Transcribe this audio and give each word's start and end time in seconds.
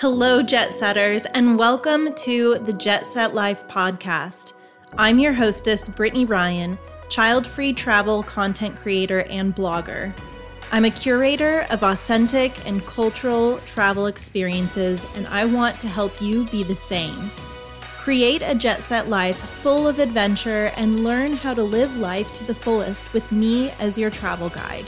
Hello, 0.00 0.42
Jet 0.44 0.72
Setters, 0.72 1.24
and 1.34 1.58
welcome 1.58 2.14
to 2.14 2.60
the 2.60 2.72
Jet 2.72 3.04
Set 3.04 3.34
Life 3.34 3.66
podcast. 3.66 4.52
I'm 4.96 5.18
your 5.18 5.32
hostess, 5.32 5.88
Brittany 5.88 6.24
Ryan, 6.24 6.78
child 7.08 7.44
free 7.44 7.72
travel 7.72 8.22
content 8.22 8.76
creator 8.76 9.22
and 9.22 9.52
blogger. 9.56 10.14
I'm 10.70 10.84
a 10.84 10.90
curator 10.92 11.66
of 11.70 11.82
authentic 11.82 12.64
and 12.64 12.86
cultural 12.86 13.58
travel 13.66 14.06
experiences, 14.06 15.04
and 15.16 15.26
I 15.26 15.46
want 15.46 15.80
to 15.80 15.88
help 15.88 16.22
you 16.22 16.44
be 16.44 16.62
the 16.62 16.76
same. 16.76 17.32
Create 17.80 18.42
a 18.42 18.54
jet 18.54 18.84
set 18.84 19.08
life 19.08 19.36
full 19.36 19.88
of 19.88 19.98
adventure 19.98 20.70
and 20.76 21.02
learn 21.02 21.32
how 21.32 21.54
to 21.54 21.62
live 21.64 21.96
life 21.96 22.32
to 22.34 22.44
the 22.44 22.54
fullest 22.54 23.12
with 23.12 23.32
me 23.32 23.72
as 23.80 23.98
your 23.98 24.10
travel 24.10 24.48
guide. 24.48 24.86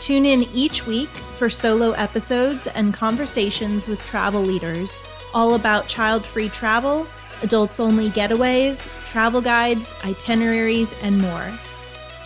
Tune 0.00 0.26
in 0.26 0.44
each 0.54 0.86
week 0.86 1.08
for 1.08 1.50
solo 1.50 1.92
episodes 1.92 2.66
and 2.68 2.94
conversations 2.94 3.88
with 3.88 4.04
travel 4.04 4.42
leaders 4.42 4.98
all 5.34 5.54
about 5.54 5.88
child 5.88 6.24
free 6.24 6.48
travel, 6.48 7.06
adults 7.42 7.80
only 7.80 8.10
getaways, 8.10 8.86
travel 9.10 9.40
guides, 9.40 9.94
itineraries, 10.04 10.94
and 11.02 11.20
more. 11.20 11.52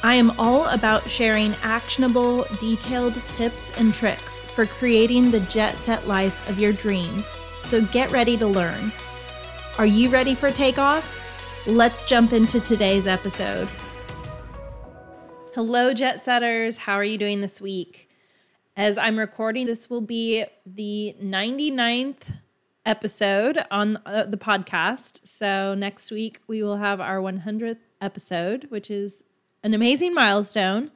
I 0.04 0.14
am 0.14 0.32
all 0.38 0.66
about 0.66 1.08
sharing 1.08 1.54
actionable, 1.62 2.44
detailed 2.60 3.14
tips 3.30 3.76
and 3.78 3.94
tricks 3.94 4.44
for 4.44 4.66
creating 4.66 5.30
the 5.30 5.40
jet 5.40 5.78
set 5.78 6.08
life 6.08 6.48
of 6.48 6.58
your 6.58 6.72
dreams. 6.72 7.34
So 7.62 7.82
get 7.86 8.10
ready 8.10 8.36
to 8.38 8.46
learn. 8.46 8.92
Are 9.78 9.86
you 9.86 10.10
ready 10.10 10.34
for 10.34 10.50
takeoff? 10.50 11.20
Let's 11.66 12.04
jump 12.04 12.32
into 12.32 12.60
today's 12.60 13.06
episode. 13.06 13.68
Hello, 15.54 15.92
jet 15.92 16.22
setters. 16.22 16.78
How 16.78 16.94
are 16.94 17.04
you 17.04 17.18
doing 17.18 17.42
this 17.42 17.60
week? 17.60 18.08
As 18.74 18.96
I'm 18.96 19.18
recording, 19.18 19.66
this 19.66 19.90
will 19.90 20.00
be 20.00 20.46
the 20.64 21.14
99th 21.22 22.22
episode 22.86 23.62
on 23.70 23.98
uh, 24.06 24.24
the 24.24 24.38
podcast. 24.38 25.20
So 25.24 25.74
next 25.74 26.10
week, 26.10 26.40
we 26.46 26.62
will 26.62 26.78
have 26.78 27.02
our 27.02 27.18
100th 27.18 27.76
episode, 28.00 28.68
which 28.70 28.90
is 28.90 29.24
an 29.62 29.74
amazing 29.74 30.14
milestone. 30.14 30.90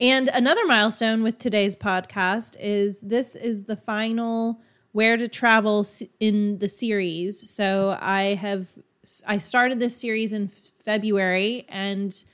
And 0.00 0.28
another 0.28 0.64
milestone 0.66 1.22
with 1.22 1.36
today's 1.36 1.76
podcast 1.76 2.56
is 2.58 3.00
this 3.00 3.36
is 3.36 3.64
the 3.64 3.76
final 3.76 4.62
where 4.92 5.18
to 5.18 5.28
travel 5.28 5.84
in 6.20 6.56
the 6.56 6.70
series. 6.70 7.50
So 7.50 7.98
I 8.00 8.34
have 8.36 8.68
I 9.26 9.36
started 9.36 9.78
this 9.78 9.94
series 9.94 10.32
in 10.32 10.48
February 10.48 11.66
and 11.68 12.24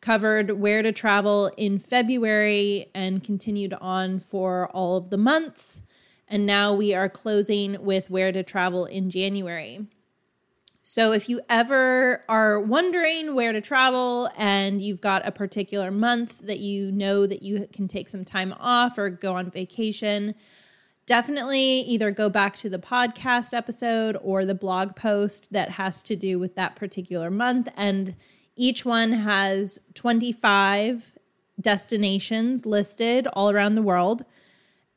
covered 0.00 0.52
where 0.52 0.82
to 0.82 0.92
travel 0.92 1.50
in 1.56 1.78
February 1.78 2.90
and 2.94 3.24
continued 3.24 3.74
on 3.74 4.20
for 4.20 4.68
all 4.70 4.96
of 4.96 5.10
the 5.10 5.16
months. 5.16 5.82
And 6.28 6.46
now 6.46 6.72
we 6.72 6.94
are 6.94 7.08
closing 7.08 7.82
with 7.82 8.10
where 8.10 8.32
to 8.32 8.42
travel 8.42 8.84
in 8.84 9.10
January. 9.10 9.86
So, 10.82 11.12
if 11.12 11.28
you 11.28 11.42
ever 11.50 12.24
are 12.30 12.58
wondering 12.58 13.34
where 13.34 13.52
to 13.52 13.60
travel 13.60 14.30
and 14.38 14.80
you've 14.80 15.02
got 15.02 15.26
a 15.26 15.30
particular 15.30 15.90
month 15.90 16.38
that 16.46 16.60
you 16.60 16.90
know 16.90 17.26
that 17.26 17.42
you 17.42 17.68
can 17.70 17.88
take 17.88 18.08
some 18.08 18.24
time 18.24 18.54
off 18.58 18.96
or 18.96 19.10
go 19.10 19.34
on 19.34 19.50
vacation, 19.50 20.34
definitely 21.04 21.80
either 21.80 22.10
go 22.10 22.30
back 22.30 22.56
to 22.56 22.70
the 22.70 22.78
podcast 22.78 23.52
episode 23.52 24.16
or 24.22 24.46
the 24.46 24.54
blog 24.54 24.96
post 24.96 25.52
that 25.52 25.72
has 25.72 26.02
to 26.04 26.16
do 26.16 26.38
with 26.38 26.54
that 26.54 26.74
particular 26.74 27.30
month 27.30 27.68
and 27.76 28.16
each 28.58 28.84
one 28.84 29.12
has 29.12 29.78
25 29.94 31.12
destinations 31.60 32.66
listed 32.66 33.26
all 33.32 33.50
around 33.50 33.76
the 33.76 33.82
world, 33.82 34.24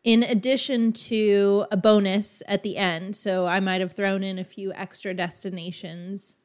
in 0.04 0.24
addition 0.24 0.92
to 0.92 1.66
a 1.72 1.78
bonus 1.78 2.42
at 2.48 2.64
the 2.64 2.76
end. 2.76 3.16
So 3.16 3.46
I 3.46 3.60
might 3.60 3.80
have 3.80 3.94
thrown 3.94 4.24
in 4.24 4.40
a 4.40 4.44
few 4.44 4.74
extra 4.74 5.14
destinations. 5.14 6.40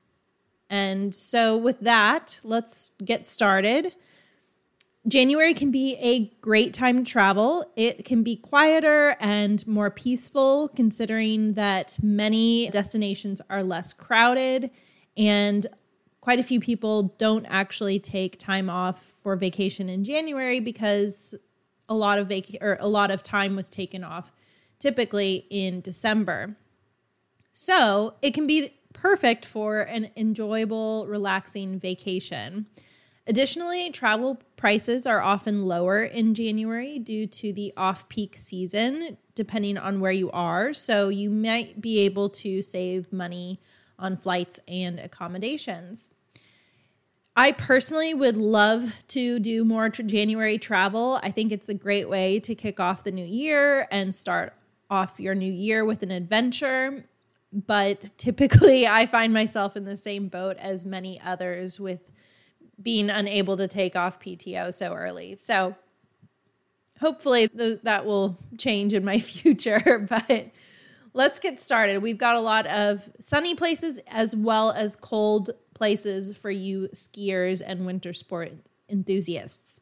And 0.68 1.14
so, 1.14 1.56
with 1.56 1.80
that, 1.80 2.40
let's 2.44 2.90
get 3.04 3.24
started. 3.24 3.94
January 5.08 5.54
can 5.54 5.70
be 5.70 5.94
a 6.00 6.26
great 6.40 6.74
time 6.74 7.04
to 7.04 7.10
travel. 7.10 7.70
It 7.76 8.04
can 8.04 8.24
be 8.24 8.36
quieter 8.36 9.16
and 9.20 9.64
more 9.68 9.90
peaceful, 9.90 10.68
considering 10.68 11.54
that 11.54 11.96
many 12.02 12.68
destinations 12.70 13.40
are 13.48 13.62
less 13.62 13.92
crowded 13.92 14.72
and 15.16 15.66
quite 16.26 16.40
a 16.40 16.42
few 16.42 16.58
people 16.58 17.14
don't 17.18 17.46
actually 17.46 18.00
take 18.00 18.36
time 18.36 18.68
off 18.68 19.14
for 19.22 19.36
vacation 19.36 19.88
in 19.88 20.02
January 20.02 20.58
because 20.58 21.36
a 21.88 21.94
lot 21.94 22.18
of 22.18 22.26
vac- 22.26 22.60
or 22.60 22.76
a 22.80 22.88
lot 22.88 23.12
of 23.12 23.22
time 23.22 23.54
was 23.54 23.68
taken 23.68 24.02
off 24.02 24.32
typically 24.80 25.46
in 25.50 25.80
December. 25.80 26.56
So, 27.52 28.14
it 28.22 28.34
can 28.34 28.44
be 28.44 28.74
perfect 28.92 29.46
for 29.46 29.82
an 29.82 30.10
enjoyable, 30.16 31.06
relaxing 31.06 31.78
vacation. 31.78 32.66
Additionally, 33.28 33.92
travel 33.92 34.40
prices 34.56 35.06
are 35.06 35.20
often 35.20 35.62
lower 35.62 36.02
in 36.02 36.34
January 36.34 36.98
due 36.98 37.28
to 37.28 37.52
the 37.52 37.72
off 37.76 38.08
peak 38.08 38.34
season, 38.36 39.16
depending 39.36 39.78
on 39.78 40.00
where 40.00 40.10
you 40.10 40.32
are. 40.32 40.74
So, 40.74 41.08
you 41.08 41.30
might 41.30 41.80
be 41.80 42.00
able 42.00 42.30
to 42.30 42.62
save 42.62 43.12
money 43.12 43.60
on 43.96 44.16
flights 44.16 44.58
and 44.66 44.98
accommodations. 44.98 46.10
I 47.38 47.52
personally 47.52 48.14
would 48.14 48.38
love 48.38 48.94
to 49.08 49.38
do 49.38 49.62
more 49.62 49.90
January 49.90 50.56
travel. 50.56 51.20
I 51.22 51.30
think 51.30 51.52
it's 51.52 51.68
a 51.68 51.74
great 51.74 52.08
way 52.08 52.40
to 52.40 52.54
kick 52.54 52.80
off 52.80 53.04
the 53.04 53.10
new 53.10 53.26
year 53.26 53.86
and 53.90 54.14
start 54.14 54.54
off 54.88 55.20
your 55.20 55.34
new 55.34 55.52
year 55.52 55.84
with 55.84 56.02
an 56.02 56.10
adventure. 56.10 57.04
But 57.52 58.10
typically, 58.16 58.86
I 58.86 59.04
find 59.04 59.34
myself 59.34 59.76
in 59.76 59.84
the 59.84 59.98
same 59.98 60.28
boat 60.28 60.56
as 60.56 60.86
many 60.86 61.20
others 61.20 61.78
with 61.78 62.00
being 62.82 63.10
unable 63.10 63.58
to 63.58 63.68
take 63.68 63.96
off 63.96 64.18
PTO 64.18 64.72
so 64.72 64.94
early. 64.94 65.36
So, 65.38 65.76
hopefully, 67.00 67.48
th- 67.48 67.82
that 67.82 68.06
will 68.06 68.38
change 68.56 68.94
in 68.94 69.04
my 69.04 69.18
future. 69.20 70.06
But 70.08 70.48
let's 71.16 71.38
get 71.38 71.60
started. 71.60 72.02
We've 72.02 72.18
got 72.18 72.36
a 72.36 72.40
lot 72.40 72.66
of 72.66 73.08
sunny 73.20 73.54
places 73.54 73.98
as 74.06 74.36
well 74.36 74.70
as 74.70 74.94
cold 74.94 75.50
places 75.74 76.36
for 76.36 76.50
you 76.50 76.88
skiers 76.92 77.62
and 77.64 77.86
winter 77.86 78.12
sport 78.12 78.52
enthusiasts. 78.88 79.80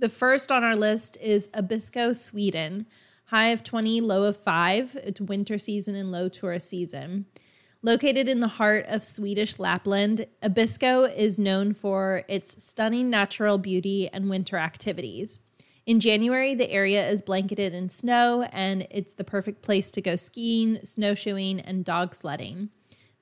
The 0.00 0.08
first 0.08 0.50
on 0.50 0.64
our 0.64 0.74
list 0.74 1.16
is 1.22 1.48
Abisko, 1.54 2.16
Sweden. 2.16 2.86
High 3.26 3.48
of 3.48 3.62
20, 3.62 4.00
low 4.00 4.24
of 4.24 4.36
5. 4.36 4.98
It's 5.04 5.20
winter 5.20 5.56
season 5.56 5.94
and 5.94 6.10
low 6.10 6.28
tourist 6.28 6.68
season. 6.68 7.26
Located 7.80 8.28
in 8.28 8.40
the 8.40 8.48
heart 8.48 8.86
of 8.88 9.04
Swedish 9.04 9.58
Lapland, 9.58 10.26
Abisko 10.42 11.14
is 11.16 11.38
known 11.38 11.74
for 11.74 12.24
its 12.28 12.62
stunning 12.62 13.08
natural 13.08 13.56
beauty 13.56 14.08
and 14.12 14.28
winter 14.28 14.56
activities. 14.56 15.40
In 15.86 16.00
January, 16.00 16.54
the 16.54 16.70
area 16.70 17.06
is 17.06 17.20
blanketed 17.20 17.74
in 17.74 17.90
snow, 17.90 18.48
and 18.52 18.86
it's 18.90 19.12
the 19.12 19.24
perfect 19.24 19.60
place 19.60 19.90
to 19.90 20.00
go 20.00 20.16
skiing, 20.16 20.78
snowshoeing, 20.82 21.60
and 21.60 21.84
dog 21.84 22.14
sledding. 22.14 22.70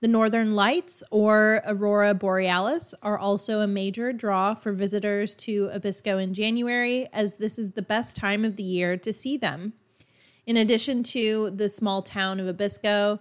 The 0.00 0.06
Northern 0.06 0.54
Lights 0.54 1.02
or 1.10 1.62
Aurora 1.66 2.14
Borealis 2.14 2.94
are 3.02 3.18
also 3.18 3.60
a 3.60 3.66
major 3.66 4.12
draw 4.12 4.54
for 4.54 4.72
visitors 4.72 5.34
to 5.36 5.70
Abisko 5.74 6.22
in 6.22 6.34
January, 6.34 7.08
as 7.12 7.34
this 7.34 7.58
is 7.58 7.72
the 7.72 7.82
best 7.82 8.16
time 8.16 8.44
of 8.44 8.54
the 8.54 8.62
year 8.62 8.96
to 8.96 9.12
see 9.12 9.36
them. 9.36 9.72
In 10.46 10.56
addition 10.56 11.02
to 11.04 11.50
the 11.50 11.68
small 11.68 12.02
town 12.02 12.38
of 12.38 12.52
Abisko 12.52 13.18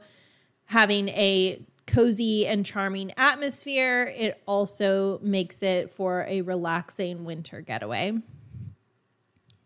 having 0.66 1.10
a 1.10 1.66
cozy 1.88 2.46
and 2.46 2.64
charming 2.64 3.12
atmosphere, 3.18 4.14
it 4.16 4.42
also 4.48 5.20
makes 5.24 5.64
it 5.64 5.92
for 5.92 6.26
a 6.28 6.42
relaxing 6.42 7.26
winter 7.26 7.62
getaway. 7.62 8.20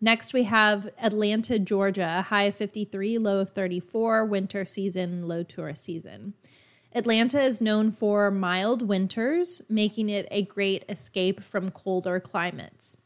Next, 0.02 0.34
we 0.34 0.44
have 0.44 0.90
Atlanta, 1.02 1.58
Georgia, 1.58 2.24
high 2.24 2.44
of 2.44 2.56
53, 2.56 3.18
low 3.18 3.40
of 3.40 3.52
34, 3.52 4.26
winter 4.26 4.66
season, 4.66 5.28
low 5.28 5.44
tourist 5.44 5.84
season. 5.84 6.34
Atlanta 6.94 7.42
is 7.42 7.60
known 7.60 7.92
for 7.92 8.32
mild 8.32 8.82
winters, 8.82 9.62
making 9.68 10.10
it 10.10 10.28
a 10.32 10.44
great 10.44 10.84
escape 10.88 11.44
from 11.44 11.72
colder 11.72 12.20
climates. 12.20 12.98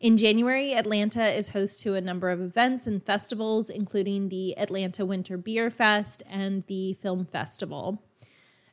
In 0.00 0.16
January, 0.16 0.74
Atlanta 0.74 1.26
is 1.26 1.50
host 1.50 1.80
to 1.80 1.94
a 1.94 2.00
number 2.00 2.30
of 2.30 2.40
events 2.40 2.86
and 2.86 3.04
festivals, 3.04 3.70
including 3.70 4.28
the 4.28 4.56
Atlanta 4.58 5.06
Winter 5.06 5.38
Beer 5.38 5.70
Fest 5.70 6.22
and 6.28 6.62
the 6.66 6.92
Film 6.94 7.24
Festival. 7.24 8.02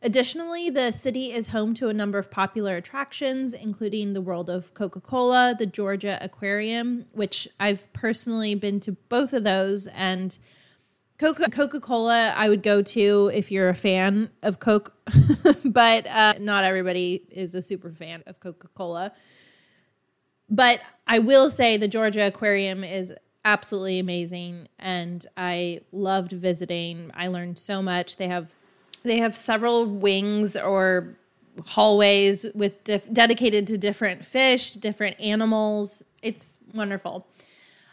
Additionally, 0.03 0.69
the 0.69 0.91
city 0.91 1.31
is 1.31 1.49
home 1.49 1.75
to 1.75 1.87
a 1.87 1.93
number 1.93 2.17
of 2.17 2.31
popular 2.31 2.75
attractions, 2.75 3.53
including 3.53 4.13
the 4.13 4.21
World 4.21 4.49
of 4.49 4.73
Coca 4.73 4.99
Cola, 4.99 5.55
the 5.57 5.67
Georgia 5.67 6.17
Aquarium, 6.21 7.05
which 7.11 7.47
I've 7.59 7.91
personally 7.93 8.55
been 8.55 8.79
to 8.79 8.93
both 8.93 9.31
of 9.33 9.43
those 9.43 9.85
and 9.87 10.37
Coca 11.21 11.79
Cola, 11.79 12.33
I 12.35 12.49
would 12.49 12.63
go 12.63 12.81
to 12.81 13.31
if 13.31 13.51
you're 13.51 13.69
a 13.69 13.75
fan 13.75 14.31
of 14.41 14.59
Coke, 14.59 14.93
but 15.65 16.07
uh, 16.07 16.33
not 16.39 16.63
everybody 16.63 17.27
is 17.29 17.53
a 17.53 17.61
super 17.61 17.91
fan 17.91 18.23
of 18.25 18.39
Coca 18.39 18.69
Cola. 18.69 19.11
But 20.49 20.81
I 21.05 21.19
will 21.19 21.51
say 21.51 21.77
the 21.77 21.87
Georgia 21.87 22.25
Aquarium 22.25 22.83
is 22.83 23.13
absolutely 23.45 23.99
amazing 23.99 24.67
and 24.79 25.25
I 25.37 25.81
loved 25.91 26.31
visiting. 26.31 27.11
I 27.13 27.27
learned 27.27 27.59
so 27.59 27.83
much. 27.83 28.17
They 28.17 28.27
have 28.27 28.55
they 29.03 29.19
have 29.19 29.35
several 29.35 29.85
wings 29.85 30.55
or 30.55 31.17
hallways 31.65 32.45
with 32.53 32.83
dedicated 33.11 33.67
to 33.67 33.77
different 33.77 34.23
fish, 34.23 34.73
different 34.73 35.19
animals. 35.19 36.03
It's 36.21 36.57
wonderful. 36.73 37.27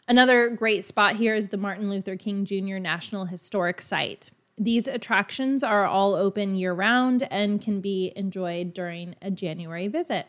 Another 0.07 0.49
great 0.49 0.85
spot 0.85 1.17
here 1.17 1.35
is 1.35 1.49
the 1.49 1.57
Martin 1.57 1.91
Luther 1.91 2.17
King 2.17 2.45
Jr. 2.45 2.79
National 2.79 3.27
Historic 3.27 3.83
Site. 3.83 4.31
These 4.57 4.89
attractions 4.89 5.63
are 5.63 5.87
all 5.87 6.15
open 6.15 6.57
year 6.57 6.73
round 6.73 7.29
and 7.31 7.61
can 7.61 7.81
be 7.81 8.13
enjoyed 8.17 8.75
during 8.75 9.15
a 9.21 9.31
January 9.31 9.87
visit. 9.89 10.27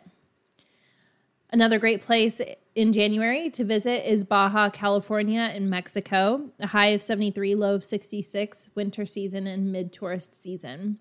Another 1.52 1.80
great 1.80 2.02
place 2.02 2.42
in 2.80 2.94
January 2.94 3.50
to 3.50 3.66
visit 3.66 4.10
is 4.10 4.24
Baja 4.24 4.70
California 4.70 5.52
in 5.54 5.70
Mexico, 5.70 6.50
a 6.62 6.68
high 6.68 6.86
of 6.88 7.02
73, 7.02 7.54
low 7.54 7.76
of 7.76 7.84
66, 7.84 8.70
winter 8.74 9.06
season 9.06 9.48
and 9.48 9.70
mid 9.70 9.92
tourist 9.92 10.34
season. 10.34 10.98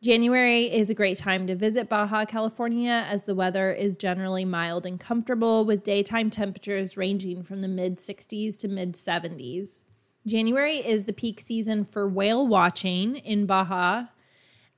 January 0.00 0.66
is 0.66 0.88
a 0.88 0.94
great 0.94 1.18
time 1.18 1.48
to 1.48 1.56
visit 1.56 1.88
Baja 1.88 2.24
California 2.26 3.04
as 3.08 3.24
the 3.24 3.34
weather 3.34 3.72
is 3.72 3.96
generally 3.96 4.44
mild 4.44 4.86
and 4.86 5.00
comfortable 5.00 5.64
with 5.64 5.82
daytime 5.82 6.30
temperatures 6.30 6.96
ranging 6.96 7.42
from 7.42 7.60
the 7.60 7.66
mid 7.66 7.96
60s 7.96 8.56
to 8.58 8.68
mid 8.68 8.92
70s. 8.92 9.82
January 10.24 10.76
is 10.76 11.06
the 11.06 11.12
peak 11.12 11.40
season 11.40 11.84
for 11.84 12.08
whale 12.08 12.46
watching 12.46 13.16
in 13.16 13.46
Baja 13.46 14.04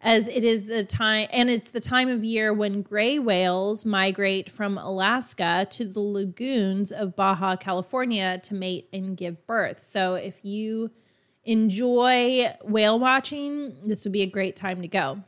as 0.02 0.26
it 0.26 0.42
is 0.42 0.66
the 0.66 0.84
time 0.84 1.28
and 1.30 1.48
it's 1.48 1.70
the 1.70 1.80
time 1.80 2.08
of 2.08 2.24
year 2.24 2.52
when 2.52 2.82
gray 2.82 3.18
whales 3.18 3.86
migrate 3.86 4.50
from 4.50 4.76
Alaska 4.76 5.66
to 5.70 5.84
the 5.84 6.00
lagoons 6.00 6.90
of 6.90 7.14
Baja 7.14 7.56
California 7.56 8.38
to 8.42 8.54
mate 8.54 8.88
and 8.92 9.16
give 9.16 9.46
birth. 9.46 9.80
So 9.80 10.14
if 10.14 10.44
you 10.44 10.90
enjoy 11.44 12.52
whale 12.62 12.98
watching, 12.98 13.76
this 13.82 14.04
would 14.04 14.12
be 14.12 14.22
a 14.22 14.26
great 14.26 14.56
time 14.56 14.82
to 14.82 14.88
go. 14.88 15.22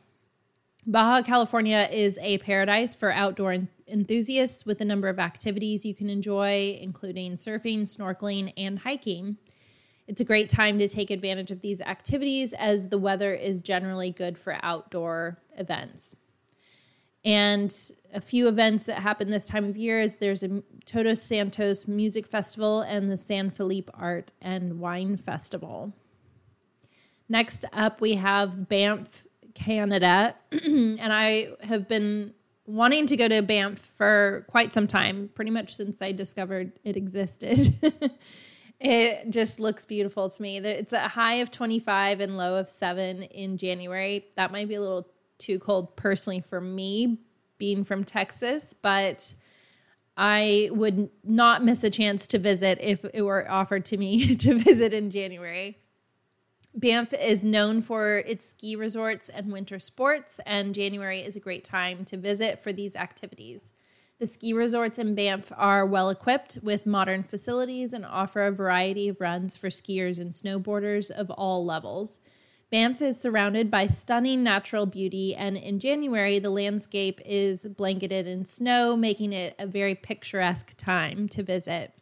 Baja 0.86 1.22
California 1.22 1.88
is 1.90 2.18
a 2.20 2.38
paradise 2.38 2.94
for 2.94 3.10
outdoor 3.10 3.56
enthusiasts 3.88 4.66
with 4.66 4.80
a 4.80 4.84
number 4.84 5.08
of 5.08 5.18
activities 5.18 5.84
you 5.84 5.94
can 5.94 6.10
enjoy, 6.10 6.76
including 6.80 7.36
surfing, 7.36 7.82
snorkeling, 7.82 8.52
and 8.56 8.80
hiking. 8.80 9.38
It's 10.06 10.20
a 10.20 10.24
great 10.24 10.48
time 10.50 10.78
to 10.78 10.88
take 10.88 11.10
advantage 11.10 11.50
of 11.50 11.60
these 11.60 11.80
activities 11.80 12.52
as 12.52 12.88
the 12.88 12.98
weather 12.98 13.32
is 13.32 13.62
generally 13.62 14.10
good 14.10 14.36
for 14.36 14.58
outdoor 14.62 15.38
events. 15.56 16.14
And 17.24 17.74
a 18.12 18.20
few 18.20 18.48
events 18.48 18.84
that 18.84 18.98
happen 18.98 19.30
this 19.30 19.46
time 19.46 19.64
of 19.64 19.78
year 19.78 19.98
is 19.98 20.16
there's 20.16 20.42
a 20.42 20.62
Todos 20.84 21.22
Santos 21.22 21.88
Music 21.88 22.26
Festival 22.26 22.82
and 22.82 23.10
the 23.10 23.16
San 23.16 23.50
Felipe 23.50 23.90
Art 23.94 24.32
and 24.42 24.78
Wine 24.78 25.16
Festival. 25.16 25.94
Next 27.26 27.64
up, 27.72 28.02
we 28.02 28.16
have 28.16 28.68
Banff, 28.68 29.24
Canada. 29.54 30.34
and 30.52 31.00
I 31.00 31.48
have 31.62 31.88
been 31.88 32.34
wanting 32.66 33.06
to 33.06 33.16
go 33.16 33.26
to 33.26 33.40
Banff 33.40 33.78
for 33.78 34.44
quite 34.50 34.74
some 34.74 34.86
time, 34.86 35.30
pretty 35.34 35.50
much 35.50 35.74
since 35.74 36.02
I 36.02 36.12
discovered 36.12 36.72
it 36.84 36.96
existed. 36.96 37.74
It 38.84 39.30
just 39.30 39.60
looks 39.60 39.86
beautiful 39.86 40.28
to 40.28 40.42
me. 40.42 40.58
It's 40.58 40.92
a 40.92 41.08
high 41.08 41.36
of 41.36 41.50
25 41.50 42.20
and 42.20 42.36
low 42.36 42.58
of 42.58 42.68
7 42.68 43.22
in 43.22 43.56
January. 43.56 44.26
That 44.36 44.52
might 44.52 44.68
be 44.68 44.74
a 44.74 44.80
little 44.80 45.08
too 45.38 45.58
cold 45.58 45.96
personally 45.96 46.40
for 46.40 46.60
me, 46.60 47.18
being 47.56 47.84
from 47.84 48.04
Texas, 48.04 48.74
but 48.74 49.34
I 50.18 50.68
would 50.70 51.08
not 51.24 51.64
miss 51.64 51.82
a 51.82 51.88
chance 51.88 52.26
to 52.28 52.38
visit 52.38 52.78
if 52.82 53.06
it 53.14 53.22
were 53.22 53.50
offered 53.50 53.86
to 53.86 53.96
me 53.96 54.34
to 54.36 54.58
visit 54.58 54.92
in 54.92 55.10
January. 55.10 55.78
Banff 56.74 57.14
is 57.14 57.42
known 57.42 57.80
for 57.80 58.18
its 58.18 58.50
ski 58.50 58.76
resorts 58.76 59.30
and 59.30 59.50
winter 59.50 59.78
sports, 59.78 60.40
and 60.44 60.74
January 60.74 61.20
is 61.20 61.36
a 61.36 61.40
great 61.40 61.64
time 61.64 62.04
to 62.04 62.18
visit 62.18 62.60
for 62.60 62.70
these 62.70 62.96
activities. 62.96 63.72
The 64.20 64.26
ski 64.28 64.52
resorts 64.52 64.98
in 64.98 65.16
Banff 65.16 65.52
are 65.56 65.84
well 65.84 66.08
equipped 66.08 66.58
with 66.62 66.86
modern 66.86 67.24
facilities 67.24 67.92
and 67.92 68.06
offer 68.06 68.46
a 68.46 68.52
variety 68.52 69.08
of 69.08 69.20
runs 69.20 69.56
for 69.56 69.68
skiers 69.68 70.20
and 70.20 70.30
snowboarders 70.30 71.10
of 71.10 71.30
all 71.32 71.64
levels. 71.64 72.20
Banff 72.70 73.02
is 73.02 73.20
surrounded 73.20 73.70
by 73.70 73.88
stunning 73.88 74.42
natural 74.42 74.86
beauty, 74.86 75.34
and 75.34 75.56
in 75.56 75.80
January, 75.80 76.38
the 76.38 76.50
landscape 76.50 77.20
is 77.24 77.66
blanketed 77.66 78.26
in 78.26 78.44
snow, 78.44 78.96
making 78.96 79.32
it 79.32 79.54
a 79.58 79.66
very 79.66 79.94
picturesque 79.94 80.76
time 80.76 81.28
to 81.28 81.42
visit. 81.42 81.92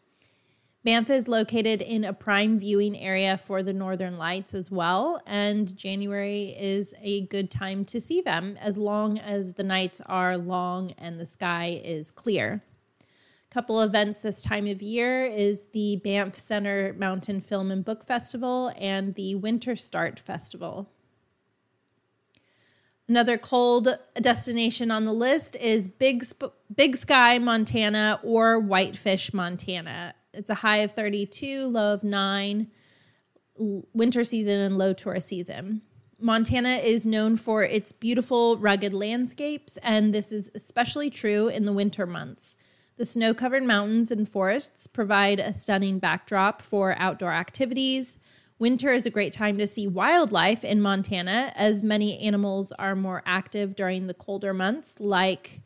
Banff 0.85 1.11
is 1.11 1.29
located 1.29 1.81
in 1.81 2.03
a 2.03 2.13
prime 2.13 2.59
viewing 2.59 2.99
area 2.99 3.37
for 3.37 3.63
the 3.63 3.73
Northern 3.73 4.19
Lights 4.19 4.53
as 4.53 4.69
well, 4.69 5.21
and 5.27 5.77
January 5.77 6.57
is 6.59 6.93
a 7.01 7.21
good 7.27 7.53
time 7.53 7.85
to 7.85 8.01
see 8.01 8.21
them 8.21 8.59
as 8.61 8.77
long 8.77 9.17
as 9.17 9.53
the 9.53 9.63
nights 9.63 10.01
are 10.07 10.37
long 10.37 10.91
and 10.99 11.21
the 11.21 11.27
sky 11.27 11.81
is 11.85 12.11
clear. 12.11 12.65
A 13.01 13.55
couple 13.55 13.81
events 13.81 14.19
this 14.19 14.43
time 14.43 14.67
of 14.67 14.83
year 14.83 15.25
is 15.25 15.67
the 15.67 16.01
Banff 16.03 16.35
Center 16.35 16.97
Mountain 16.99 17.43
Film 17.43 17.71
and 17.71 17.85
Book 17.85 18.05
Festival 18.05 18.73
and 18.77 19.15
the 19.15 19.37
Winter 19.37 19.77
Start 19.77 20.19
Festival. 20.19 20.91
Another 23.07 23.39
cold 23.39 23.89
destination 24.17 24.91
on 24.91 25.05
the 25.05 25.13
list 25.13 25.55
is 25.57 25.87
Big, 25.87 26.25
Sp- 26.27 26.59
Big 26.75 26.97
Sky, 26.97 27.39
Montana, 27.39 28.19
or 28.25 28.59
Whitefish, 28.59 29.33
Montana. 29.33 30.15
It's 30.33 30.51
a 30.51 30.57
high 30.57 30.79
of 30.79 30.93
32, 30.93 31.67
low 31.69 31.95
of 31.95 32.03
9, 32.03 32.67
winter 33.57 34.25
season 34.25 34.61
and 34.61 34.79
low 34.79 34.93
tourist 34.93 35.29
season. 35.29 35.83
Montana 36.19 36.77
is 36.77 37.05
known 37.05 37.37
for 37.37 37.65
its 37.65 37.93
beautiful, 37.93 38.57
rugged 38.57 38.95
landscapes, 38.95 39.77
and 39.79 40.15
this 40.15 40.31
is 40.31 40.51
especially 40.55 41.11
true 41.11 41.49
in 41.49 41.65
the 41.65 41.73
winter 41.73 42.07
months. 42.07 42.57
The 42.97 43.05
snow 43.05 43.35
covered 43.35 43.65
mountains 43.65 44.13
and 44.13 44.29
forests 44.29 44.87
provide 44.87 45.41
a 45.41 45.53
stunning 45.53 45.99
backdrop 45.99 46.63
for 46.63 46.95
outdoor 46.99 47.33
activities. 47.33 48.19
Winter 48.59 48.91
is 48.91 49.07
a 49.07 49.11
great 49.11 49.33
time 49.33 49.59
to 49.59 49.67
see 49.67 49.89
wildlife 49.89 50.63
in 50.63 50.81
Montana, 50.81 51.53
as 51.57 51.83
many 51.83 52.19
animals 52.21 52.71
are 52.73 52.95
more 52.95 53.23
active 53.27 53.75
during 53.75 54.07
the 54.07 54.15
colder 54.15 54.55
months, 54.55 55.01
like 55.01 55.63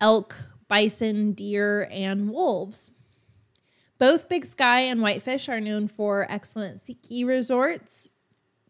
elk, 0.00 0.36
bison, 0.68 1.32
deer, 1.32 1.88
and 1.90 2.28
wolves. 2.28 2.90
Both 4.04 4.28
Big 4.28 4.44
Sky 4.44 4.80
and 4.80 5.00
Whitefish 5.00 5.48
are 5.48 5.62
known 5.62 5.88
for 5.88 6.30
excellent 6.30 6.78
ski 6.78 7.24
resorts. 7.24 8.10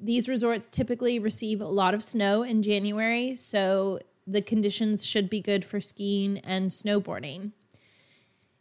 These 0.00 0.28
resorts 0.28 0.68
typically 0.70 1.18
receive 1.18 1.60
a 1.60 1.66
lot 1.66 1.92
of 1.92 2.04
snow 2.04 2.44
in 2.44 2.62
January, 2.62 3.34
so 3.34 3.98
the 4.28 4.40
conditions 4.40 5.04
should 5.04 5.28
be 5.28 5.40
good 5.40 5.64
for 5.64 5.80
skiing 5.80 6.38
and 6.44 6.70
snowboarding. 6.70 7.50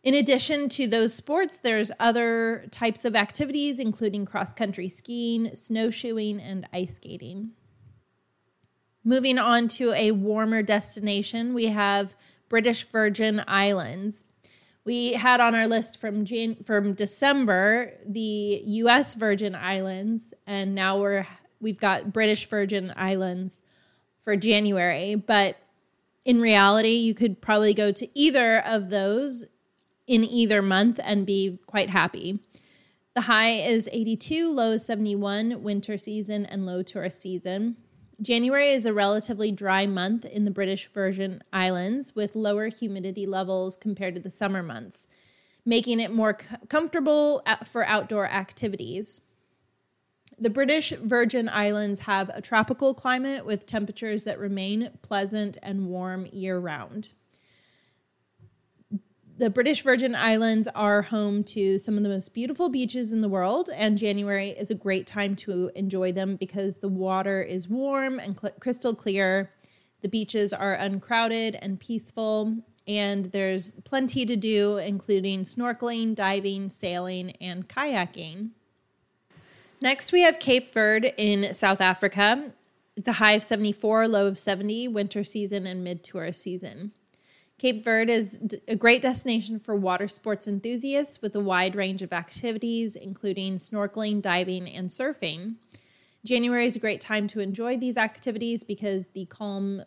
In 0.02 0.16
addition 0.16 0.68
to 0.70 0.88
those 0.88 1.14
sports, 1.14 1.60
there's 1.60 1.92
other 2.00 2.66
types 2.72 3.06
of 3.06 3.16
activities, 3.16 3.78
including 3.78 4.26
cross 4.26 4.52
country 4.52 4.90
skiing, 4.90 5.54
snowshoeing, 5.54 6.42
and 6.42 6.68
ice 6.74 6.96
skating. 6.96 7.52
Moving 9.04 9.38
on 9.38 9.68
to 9.68 9.94
a 9.94 10.10
warmer 10.10 10.64
destination, 10.64 11.54
we 11.54 11.68
have 11.68 12.16
British 12.50 12.84
Virgin 12.86 13.44
Islands. 13.48 14.26
We 14.86 15.14
had 15.14 15.40
on 15.40 15.56
our 15.56 15.68
list 15.68 16.00
from 16.00 16.26
Jan- 16.26 16.64
from 16.64 16.94
December 16.94 17.94
the 18.06 18.62
U.S. 18.66 19.16
Virgin 19.16 19.56
Islands, 19.56 20.34
and 20.46 20.76
now 20.76 21.00
we're 21.00 21.26
we've 21.62 21.80
got 21.80 22.12
British 22.12 22.48
Virgin 22.48 22.94
Islands 22.96 23.62
for 24.22 24.36
January. 24.36 25.16
But 25.16 25.58
in 26.26 26.42
reality, 26.42 26.96
you 26.96 27.14
could 27.14 27.42
probably 27.42 27.74
go 27.74 27.92
to 27.92 28.08
either 28.14 28.60
of 28.60 28.90
those 28.90 29.46
in 30.08 30.24
either 30.24 30.62
month 30.62 31.00
and 31.04 31.26
be 31.26 31.60
quite 31.66 31.90
happy. 31.90 32.40
The 33.14 33.22
high 33.22 33.52
is 33.52 33.90
82, 33.92 34.52
low 34.52 34.78
71, 34.78 35.62
winter 35.64 35.98
season 35.98 36.46
and 36.46 36.66
low 36.66 36.82
tourist 36.82 37.22
season. 37.22 37.78
January 38.22 38.72
is 38.72 38.86
a 38.86 38.94
relatively 38.94 39.52
dry 39.52 39.86
month 39.86 40.24
in 40.26 40.44
the 40.44 40.52
British 40.52 40.88
Virgin 40.88 41.44
Islands 41.52 42.16
with 42.16 42.36
lower 42.36 42.68
humidity 42.70 43.26
levels 43.26 43.76
compared 43.76 44.16
to 44.16 44.22
the 44.22 44.30
summer 44.30 44.62
months, 44.62 45.08
making 45.66 46.00
it 46.00 46.14
more 46.14 46.38
comfortable 46.70 47.42
for 47.66 47.86
outdoor 47.86 48.28
activities. 48.28 49.22
The 50.38 50.50
British 50.50 50.92
Virgin 50.92 51.50
Islands 51.50 52.02
have 52.02 52.30
a 52.30 52.42
tropical 52.42 52.94
climate 52.94 53.46
with 53.46 53.66
temperatures 53.66 54.24
that 54.26 54.40
remain 54.40 54.92
pleasant 55.02 55.58
and 55.64 55.88
warm 55.88 56.28
year 56.32 56.60
round 56.60 57.14
the 59.38 59.50
British 59.50 59.82
Virgin 59.82 60.14
Islands 60.14 60.68
are 60.76 61.02
home 61.02 61.44
to 61.46 61.80
some 61.80 61.98
of 61.98 62.04
the 62.04 62.10
most 62.10 62.34
beautiful 62.36 62.70
beaches 62.70 63.12
in 63.12 63.22
the 63.22 63.30
world, 63.30 63.70
and 63.74 63.98
January 63.98 64.50
is 64.50 64.70
a 64.70 64.76
great 64.76 65.08
time 65.08 65.36
to 65.38 65.72
enjoy 65.76 66.12
them 66.12 66.36
because 66.36 66.78
the 66.78 66.88
water 66.88 67.42
is 67.42 67.68
warm 67.68 68.20
and 68.20 68.40
cl- 68.40 68.54
crystal 68.60 68.94
clear. 68.94 69.52
The 70.02 70.10
beaches 70.10 70.54
are 70.54 70.76
uncrowded 70.76 71.56
and 71.56 71.80
peaceful, 71.80 72.58
and 72.88 73.26
there's 73.28 73.72
plenty 73.72 74.26
to 74.26 74.36
do, 74.36 74.78
including 74.78 75.44
snorkeling, 75.44 76.14
diving, 76.14 76.70
sailing, 76.70 77.32
and 77.42 77.68
kayaking. 77.68 78.52
Next, 79.82 80.12
we 80.12 80.22
have 80.22 80.40
Cape 80.40 80.72
Verde 80.72 81.12
in 81.18 81.56
South 81.56 81.82
Africa. 81.82 82.52
It's 82.96 83.08
a 83.08 83.14
high 83.14 83.34
of 83.34 83.44
74, 83.44 84.08
low 84.08 84.28
of 84.28 84.38
70, 84.38 84.90
winter 84.90 85.24
season 85.24 85.66
and 85.66 85.84
mid 85.84 86.04
tourist 86.04 86.44
season. 86.44 86.92
Cape 87.64 87.82
Verde 87.82 88.12
is 88.12 88.42
a 88.68 88.76
great 88.76 89.02
destination 89.02 89.58
for 89.58 89.74
water 89.74 90.10
sports 90.10 90.50
enthusiasts 90.50 91.22
with 91.22 91.34
a 91.34 91.40
wide 91.40 91.78
range 91.78 92.02
of 92.02 92.12
activities, 92.12 92.98
including 92.98 93.56
snorkeling, 93.56 94.22
diving, 94.22 94.68
and 94.68 94.90
surfing. 94.90 95.56
January 96.26 96.66
is 96.66 96.76
a 96.76 96.80
great 96.80 97.00
time 97.00 97.26
to 97.26 97.40
enjoy 97.40 97.78
these 97.78 97.96
activities 97.96 98.66
because 98.66 99.08
the 99.14 99.24
calm 99.28 99.82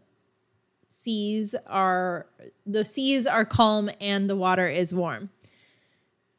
seas 0.89 1.55
are 1.67 2.25
the 2.65 2.83
seas 2.83 3.27
are 3.27 3.45
calm 3.45 3.91
and 4.01 4.31
the 4.31 4.37
water 4.37 4.69
is 4.69 4.95
warm. 4.95 5.29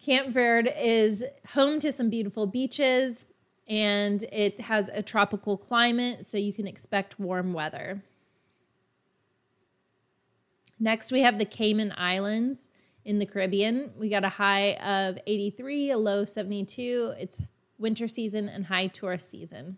Cape 0.01 0.29
Verde 0.29 0.71
is 0.75 1.23
home 1.49 1.79
to 1.81 1.91
some 1.91 2.09
beautiful 2.09 2.47
beaches 2.47 3.27
and 3.67 4.23
it 4.31 4.59
has 4.61 4.89
a 4.91 5.03
tropical 5.03 5.55
climate 5.55 6.25
so 6.25 6.35
you 6.39 6.51
can 6.51 6.65
expect 6.65 7.19
warm 7.19 7.53
weather. 7.53 8.01
Next 10.79 11.11
we 11.11 11.21
have 11.21 11.39
the 11.39 11.45
Cayman 11.45 11.93
Islands 11.97 12.67
in 13.03 13.19
the 13.19 13.25
Caribbean. 13.25 13.91
We 13.97 14.09
got 14.09 14.23
a 14.23 14.29
high 14.29 14.73
of 14.75 15.17
83, 15.25 15.91
a 15.91 15.97
low 15.97 16.25
72. 16.25 17.13
It's 17.19 17.41
winter 17.77 18.07
season 18.07 18.47
and 18.47 18.65
high 18.65 18.87
tourist 18.87 19.29
season. 19.29 19.77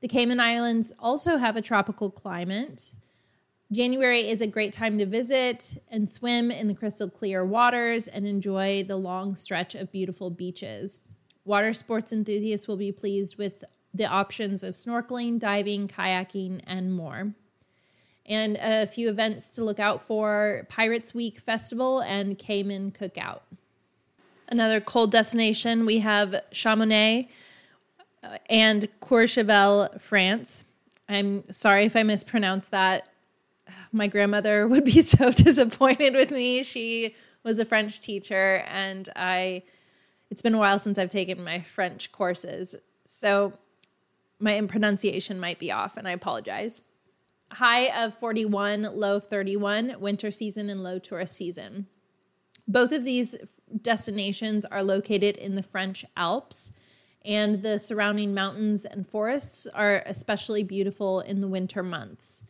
The 0.00 0.08
Cayman 0.08 0.40
Islands 0.40 0.92
also 0.98 1.38
have 1.38 1.56
a 1.56 1.62
tropical 1.62 2.10
climate. 2.10 2.92
January 3.72 4.28
is 4.28 4.40
a 4.40 4.46
great 4.46 4.72
time 4.72 4.98
to 4.98 5.06
visit 5.06 5.78
and 5.88 6.08
swim 6.08 6.50
in 6.50 6.68
the 6.68 6.74
crystal 6.74 7.08
clear 7.08 7.44
waters 7.44 8.06
and 8.06 8.26
enjoy 8.26 8.84
the 8.84 8.96
long 8.96 9.34
stretch 9.34 9.74
of 9.74 9.90
beautiful 9.90 10.30
beaches. 10.30 11.00
Water 11.44 11.72
sports 11.72 12.12
enthusiasts 12.12 12.68
will 12.68 12.76
be 12.76 12.92
pleased 12.92 13.38
with 13.38 13.64
the 13.94 14.06
options 14.06 14.62
of 14.62 14.74
snorkeling, 14.74 15.38
diving, 15.38 15.88
kayaking, 15.88 16.60
and 16.66 16.94
more. 16.94 17.34
And 18.26 18.56
a 18.56 18.86
few 18.86 19.08
events 19.08 19.52
to 19.52 19.64
look 19.64 19.78
out 19.78 20.02
for 20.02 20.66
Pirates 20.68 21.14
Week 21.14 21.38
Festival 21.38 22.00
and 22.00 22.36
Cayman 22.36 22.90
Cookout. 22.90 23.40
Another 24.48 24.80
cold 24.80 25.12
destination, 25.12 25.86
we 25.86 25.98
have 26.00 26.40
Chamonix 26.52 27.28
uh, 28.22 28.38
and 28.48 28.88
Courchevel, 29.00 30.00
France. 30.00 30.64
I'm 31.08 31.50
sorry 31.52 31.86
if 31.86 31.94
I 31.94 32.02
mispronounced 32.02 32.70
that 32.72 33.08
my 33.92 34.06
grandmother 34.06 34.66
would 34.68 34.84
be 34.84 35.02
so 35.02 35.30
disappointed 35.32 36.14
with 36.14 36.30
me. 36.30 36.62
She 36.62 37.14
was 37.44 37.58
a 37.58 37.64
French 37.64 38.00
teacher, 38.00 38.64
and 38.68 39.08
I, 39.14 39.62
it's 40.30 40.42
been 40.42 40.54
a 40.54 40.58
while 40.58 40.78
since 40.78 40.98
I've 40.98 41.10
taken 41.10 41.42
my 41.44 41.60
French 41.60 42.10
courses. 42.10 42.74
So 43.06 43.52
my 44.40 44.60
pronunciation 44.62 45.38
might 45.38 45.58
be 45.58 45.70
off, 45.70 45.96
and 45.96 46.08
I 46.08 46.10
apologize. 46.10 46.82
High 47.52 48.04
of 48.04 48.14
41, 48.18 48.82
low 48.94 49.16
of 49.16 49.24
31, 49.24 49.96
winter 49.98 50.30
season 50.30 50.68
and 50.68 50.82
low 50.82 50.98
tourist 50.98 51.36
season. 51.36 51.86
Both 52.68 52.92
of 52.92 53.04
these 53.04 53.36
destinations 53.82 54.64
are 54.64 54.82
located 54.82 55.36
in 55.36 55.54
the 55.54 55.62
French 55.62 56.04
Alps, 56.16 56.72
and 57.24 57.62
the 57.62 57.78
surrounding 57.78 58.34
mountains 58.34 58.84
and 58.84 59.06
forests 59.06 59.66
are 59.68 60.02
especially 60.06 60.62
beautiful 60.62 61.20
in 61.20 61.40
the 61.40 61.48
winter 61.48 61.82
months. 61.82 62.42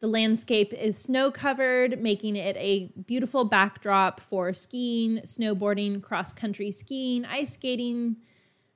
The 0.00 0.08
landscape 0.08 0.72
is 0.72 0.98
snow 0.98 1.30
covered, 1.30 2.00
making 2.00 2.36
it 2.36 2.56
a 2.58 2.92
beautiful 3.06 3.44
backdrop 3.44 4.20
for 4.20 4.52
skiing, 4.52 5.20
snowboarding, 5.24 6.02
cross 6.02 6.32
country 6.32 6.70
skiing, 6.70 7.24
ice 7.24 7.54
skating, 7.54 8.16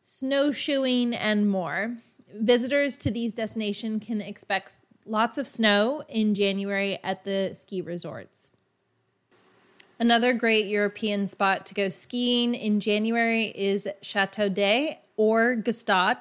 snowshoeing, 0.02 1.14
and 1.14 1.48
more. 1.48 1.96
Visitors 2.34 2.96
to 2.98 3.10
these 3.10 3.34
destinations 3.34 4.04
can 4.04 4.20
expect 4.20 4.78
lots 5.10 5.38
of 5.38 5.46
snow 5.46 6.04
in 6.08 6.34
January 6.34 6.98
at 7.02 7.24
the 7.24 7.50
ski 7.54 7.82
resorts. 7.82 8.52
Another 9.98 10.32
great 10.32 10.66
European 10.66 11.26
spot 11.26 11.66
to 11.66 11.74
go 11.74 11.88
skiing 11.88 12.54
in 12.54 12.80
January 12.80 13.46
is 13.48 13.88
Château-d'Œx 14.02 14.96
or 15.16 15.56
Gstaad 15.56 16.18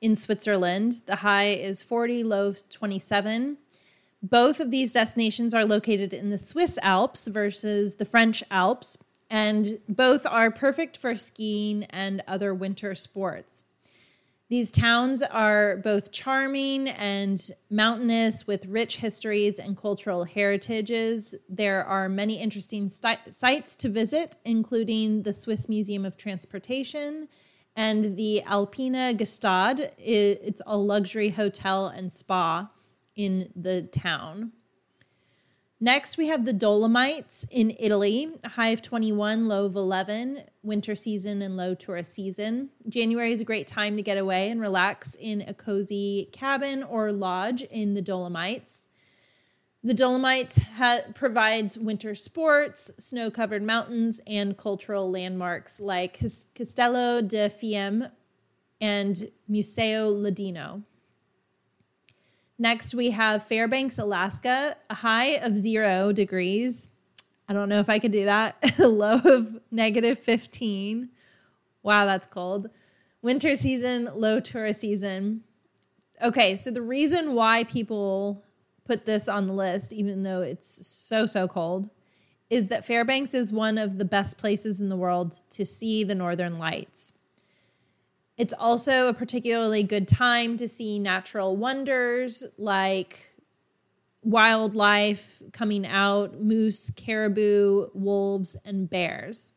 in 0.00 0.16
Switzerland. 0.16 1.02
The 1.06 1.16
high 1.16 1.50
is 1.50 1.82
40, 1.82 2.24
low 2.24 2.54
27. 2.70 3.58
Both 4.22 4.58
of 4.58 4.70
these 4.70 4.92
destinations 4.92 5.54
are 5.54 5.64
located 5.64 6.12
in 6.12 6.30
the 6.30 6.38
Swiss 6.38 6.78
Alps 6.82 7.26
versus 7.26 7.96
the 7.96 8.04
French 8.04 8.42
Alps, 8.50 8.98
and 9.30 9.78
both 9.88 10.26
are 10.26 10.50
perfect 10.50 10.96
for 10.96 11.14
skiing 11.14 11.84
and 11.84 12.22
other 12.26 12.52
winter 12.52 12.94
sports. 12.94 13.62
These 14.50 14.72
towns 14.72 15.22
are 15.22 15.76
both 15.76 16.10
charming 16.10 16.88
and 16.88 17.40
mountainous 17.70 18.48
with 18.48 18.66
rich 18.66 18.96
histories 18.96 19.60
and 19.60 19.76
cultural 19.76 20.24
heritages. 20.24 21.36
There 21.48 21.84
are 21.84 22.08
many 22.08 22.40
interesting 22.40 22.88
st- 22.88 23.32
sites 23.32 23.76
to 23.76 23.88
visit, 23.88 24.38
including 24.44 25.22
the 25.22 25.32
Swiss 25.32 25.68
Museum 25.68 26.04
of 26.04 26.16
Transportation 26.16 27.28
and 27.76 28.16
the 28.16 28.42
Alpina 28.42 29.14
Gstaad. 29.14 29.92
It's 29.96 30.60
a 30.66 30.76
luxury 30.76 31.28
hotel 31.28 31.86
and 31.86 32.12
spa 32.12 32.68
in 33.14 33.52
the 33.54 33.82
town. 33.82 34.50
Next, 35.82 36.18
we 36.18 36.26
have 36.26 36.44
the 36.44 36.52
Dolomites 36.52 37.46
in 37.50 37.74
Italy, 37.78 38.28
high 38.44 38.68
of 38.68 38.82
21, 38.82 39.48
low 39.48 39.64
of 39.64 39.76
11, 39.76 40.42
winter 40.62 40.94
season 40.94 41.40
and 41.40 41.56
low 41.56 41.74
tourist 41.74 42.12
season. 42.12 42.68
January 42.86 43.32
is 43.32 43.40
a 43.40 43.46
great 43.46 43.66
time 43.66 43.96
to 43.96 44.02
get 44.02 44.18
away 44.18 44.50
and 44.50 44.60
relax 44.60 45.14
in 45.14 45.40
a 45.40 45.54
cozy 45.54 46.28
cabin 46.32 46.82
or 46.82 47.12
lodge 47.12 47.62
in 47.62 47.94
the 47.94 48.02
Dolomites. 48.02 48.84
The 49.82 49.94
Dolomites 49.94 50.58
ha- 50.76 51.00
provides 51.14 51.78
winter 51.78 52.14
sports, 52.14 52.90
snow-covered 52.98 53.62
mountains, 53.62 54.20
and 54.26 54.58
cultural 54.58 55.10
landmarks 55.10 55.80
like 55.80 56.20
Castello 56.54 57.22
di 57.22 57.48
Fiemme 57.48 58.08
and 58.82 59.30
Museo 59.48 60.10
Ladino. 60.10 60.82
Next, 62.60 62.94
we 62.94 63.12
have 63.12 63.42
Fairbanks, 63.42 63.98
Alaska, 63.98 64.76
a 64.90 64.94
high 64.94 65.36
of 65.36 65.56
zero 65.56 66.12
degrees. 66.12 66.90
I 67.48 67.54
don't 67.54 67.70
know 67.70 67.80
if 67.80 67.88
I 67.88 67.98
could 67.98 68.12
do 68.12 68.26
that. 68.26 68.56
a 68.78 68.86
low 68.86 69.14
of 69.14 69.58
negative 69.70 70.18
15. 70.18 71.08
Wow, 71.82 72.04
that's 72.04 72.26
cold. 72.26 72.68
Winter 73.22 73.56
season, 73.56 74.10
low 74.14 74.40
tourist 74.40 74.82
season. 74.82 75.40
Okay, 76.22 76.54
so 76.54 76.70
the 76.70 76.82
reason 76.82 77.32
why 77.32 77.64
people 77.64 78.44
put 78.84 79.06
this 79.06 79.26
on 79.26 79.46
the 79.46 79.54
list, 79.54 79.94
even 79.94 80.22
though 80.22 80.42
it's 80.42 80.86
so, 80.86 81.24
so 81.24 81.48
cold, 81.48 81.88
is 82.50 82.68
that 82.68 82.84
Fairbanks 82.84 83.32
is 83.32 83.54
one 83.54 83.78
of 83.78 83.96
the 83.96 84.04
best 84.04 84.36
places 84.36 84.80
in 84.80 84.90
the 84.90 84.96
world 84.98 85.40
to 85.52 85.64
see 85.64 86.04
the 86.04 86.14
northern 86.14 86.58
lights. 86.58 87.14
It's 88.40 88.54
also 88.58 89.08
a 89.08 89.12
particularly 89.12 89.82
good 89.82 90.08
time 90.08 90.56
to 90.56 90.66
see 90.66 90.98
natural 90.98 91.58
wonders 91.58 92.42
like 92.56 93.34
wildlife 94.22 95.42
coming 95.52 95.86
out, 95.86 96.40
moose, 96.40 96.90
caribou, 96.96 97.88
wolves, 97.92 98.56
and 98.64 98.88
bears. 98.88 99.52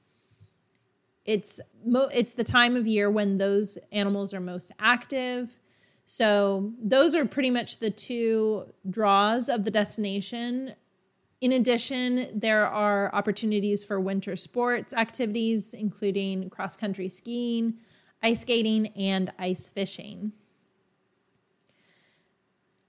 It's 1.23 1.61
mo- 1.85 2.09
it's 2.13 2.33
the 2.33 2.43
time 2.43 2.75
of 2.75 2.85
year 2.85 3.09
when 3.09 3.37
those 3.37 3.77
animals 3.93 4.33
are 4.33 4.41
most 4.41 4.73
active. 4.79 5.61
So 6.05 6.73
those 6.77 7.15
are 7.15 7.23
pretty 7.23 7.51
much 7.51 7.79
the 7.79 7.89
two 7.89 8.65
draws 8.89 9.47
of 9.47 9.63
the 9.63 9.71
destination. 9.71 10.75
In 11.39 11.53
addition, 11.53 12.37
there 12.37 12.67
are 12.67 13.15
opportunities 13.15 13.81
for 13.81 14.01
winter 14.01 14.35
sports 14.35 14.93
activities, 14.93 15.73
including 15.73 16.49
cross 16.49 16.75
country 16.75 17.07
skiing, 17.07 17.75
ice 18.23 18.41
skating, 18.41 18.87
and 18.95 19.31
ice 19.37 19.69
fishing. 19.69 20.31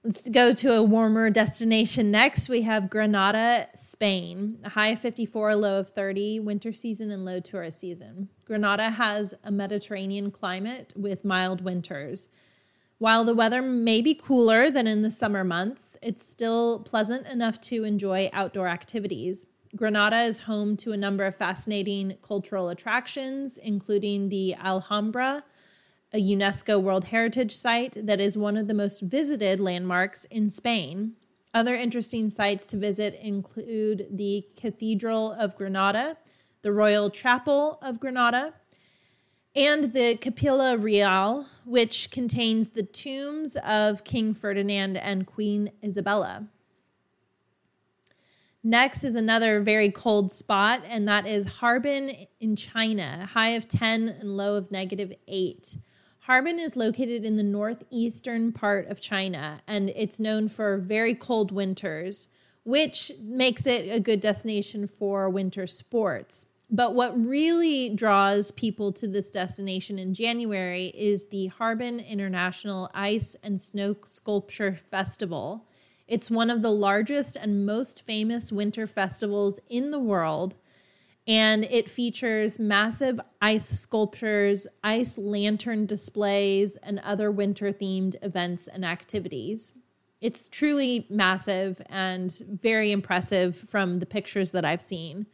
Let's 0.05 0.29
go 0.29 0.53
to 0.53 0.73
a 0.73 0.83
warmer 0.83 1.31
destination 1.31 2.11
next. 2.11 2.47
We 2.47 2.61
have 2.61 2.91
Granada, 2.91 3.69
Spain, 3.73 4.59
a 4.63 4.69
high 4.69 4.89
of 4.89 4.99
54, 4.99 5.55
low 5.55 5.79
of 5.79 5.89
30, 5.89 6.41
winter 6.41 6.71
season 6.73 7.09
and 7.09 7.25
low 7.25 7.39
tourist 7.39 7.79
season. 7.79 8.29
Granada 8.45 8.91
has 8.91 9.33
a 9.43 9.49
Mediterranean 9.49 10.29
climate 10.29 10.93
with 10.95 11.25
mild 11.25 11.61
winters. 11.61 12.29
While 12.99 13.23
the 13.25 13.33
weather 13.33 13.63
may 13.63 13.99
be 14.01 14.13
cooler 14.13 14.69
than 14.69 14.85
in 14.85 15.01
the 15.01 15.09
summer 15.09 15.43
months, 15.43 15.97
it's 16.03 16.23
still 16.23 16.81
pleasant 16.81 17.25
enough 17.25 17.59
to 17.61 17.83
enjoy 17.83 18.29
outdoor 18.31 18.67
activities. 18.67 19.47
Granada 19.75 20.21
is 20.21 20.39
home 20.39 20.77
to 20.77 20.93
a 20.93 20.97
number 20.97 21.25
of 21.25 21.35
fascinating 21.35 22.15
cultural 22.21 22.69
attractions, 22.69 23.57
including 23.57 24.29
the 24.29 24.55
Alhambra, 24.55 25.43
a 26.13 26.17
UNESCO 26.17 26.81
World 26.81 27.05
Heritage 27.05 27.51
Site 27.51 27.97
that 28.05 28.21
is 28.21 28.37
one 28.37 28.55
of 28.55 28.67
the 28.67 28.73
most 28.73 29.01
visited 29.01 29.59
landmarks 29.59 30.23
in 30.25 30.49
Spain. 30.49 31.13
Other 31.53 31.75
interesting 31.75 32.29
sites 32.29 32.65
to 32.67 32.77
visit 32.77 33.19
include 33.21 34.07
the 34.11 34.45
Cathedral 34.55 35.33
of 35.33 35.57
Granada, 35.57 36.17
the 36.61 36.71
Royal 36.71 37.09
Chapel 37.09 37.77
of 37.81 37.99
Granada, 37.99 38.53
and 39.55 39.91
the 39.91 40.15
Capilla 40.15 40.77
Real, 40.77 41.47
which 41.65 42.11
contains 42.11 42.69
the 42.69 42.83
tombs 42.83 43.57
of 43.57 44.05
King 44.05 44.33
Ferdinand 44.33 44.95
and 44.95 45.25
Queen 45.25 45.71
Isabella. 45.83 46.47
Next 48.67 49.03
is 49.03 49.13
another 49.13 49.61
very 49.61 49.91
cold 49.91 50.31
spot, 50.31 50.81
and 50.87 51.07
that 51.07 51.27
is 51.27 51.45
Harbin 51.45 52.25
in 52.39 52.55
China, 52.55 53.29
high 53.31 53.49
of 53.49 53.67
10 53.67 54.09
and 54.09 54.35
low 54.35 54.55
of 54.55 54.71
negative 54.71 55.13
8. 55.27 55.77
Harbin 56.21 56.57
is 56.57 56.75
located 56.75 57.23
in 57.23 57.37
the 57.37 57.43
northeastern 57.43 58.51
part 58.51 58.87
of 58.87 58.99
China, 58.99 59.61
and 59.67 59.91
it's 59.95 60.19
known 60.19 60.49
for 60.49 60.79
very 60.79 61.13
cold 61.13 61.51
winters, 61.51 62.29
which 62.63 63.11
makes 63.21 63.67
it 63.67 63.87
a 63.87 63.99
good 63.99 64.19
destination 64.19 64.87
for 64.87 65.29
winter 65.29 65.67
sports. 65.67 66.47
But 66.71 66.95
what 66.95 67.23
really 67.23 67.89
draws 67.89 68.49
people 68.49 68.91
to 68.93 69.07
this 69.07 69.29
destination 69.29 69.99
in 69.99 70.15
January 70.15 70.87
is 70.95 71.25
the 71.25 71.45
Harbin 71.47 71.99
International 71.99 72.89
Ice 72.95 73.35
and 73.43 73.61
Snow 73.61 73.95
Sculpture 74.05 74.75
Festival. 74.89 75.67
It's 76.07 76.29
one 76.29 76.49
of 76.49 76.61
the 76.61 76.71
largest 76.71 77.35
and 77.35 77.65
most 77.65 78.05
famous 78.05 78.51
winter 78.51 78.85
festivals 78.85 79.59
in 79.69 79.91
the 79.91 79.99
world, 79.99 80.55
and 81.27 81.63
it 81.63 81.89
features 81.89 82.59
massive 82.59 83.19
ice 83.41 83.67
sculptures, 83.67 84.67
ice 84.83 85.17
lantern 85.17 85.87
displays, 85.87 86.75
and 86.77 86.99
other 86.99 87.31
winter 87.31 87.73
themed 87.73 88.15
events 88.21 88.67
and 88.67 88.85
activities. 88.85 89.73
It's 90.21 90.47
truly 90.47 91.07
massive 91.09 91.81
and 91.89 92.31
very 92.47 92.91
impressive 92.91 93.55
from 93.55 93.99
the 93.99 94.05
pictures 94.05 94.51
that 94.51 94.65
I've 94.65 94.81
seen. 94.81 95.25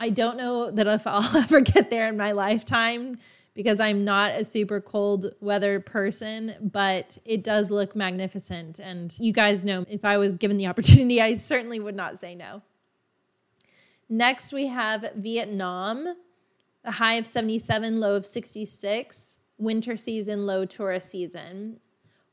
I 0.00 0.10
don't 0.10 0.36
know 0.36 0.70
that 0.70 0.86
if 0.86 1.06
I'll 1.06 1.36
ever 1.42 1.60
get 1.60 1.90
there 1.90 2.08
in 2.08 2.16
my 2.16 2.32
lifetime 2.32 3.18
because 3.58 3.80
I'm 3.80 4.04
not 4.04 4.36
a 4.36 4.44
super 4.44 4.80
cold 4.80 5.32
weather 5.40 5.80
person, 5.80 6.54
but 6.60 7.18
it 7.24 7.42
does 7.42 7.72
look 7.72 7.96
magnificent. 7.96 8.78
And 8.78 9.12
you 9.18 9.32
guys 9.32 9.64
know 9.64 9.84
if 9.90 10.04
I 10.04 10.16
was 10.16 10.34
given 10.34 10.58
the 10.58 10.66
opportunity, 10.68 11.20
I 11.20 11.34
certainly 11.34 11.80
would 11.80 11.96
not 11.96 12.20
say 12.20 12.36
no. 12.36 12.62
Next, 14.08 14.52
we 14.52 14.68
have 14.68 15.10
Vietnam, 15.16 16.14
a 16.84 16.92
high 16.92 17.14
of 17.14 17.26
77, 17.26 17.98
low 17.98 18.14
of 18.14 18.24
66, 18.24 19.38
winter 19.58 19.96
season, 19.96 20.46
low 20.46 20.64
tourist 20.64 21.10
season. 21.10 21.80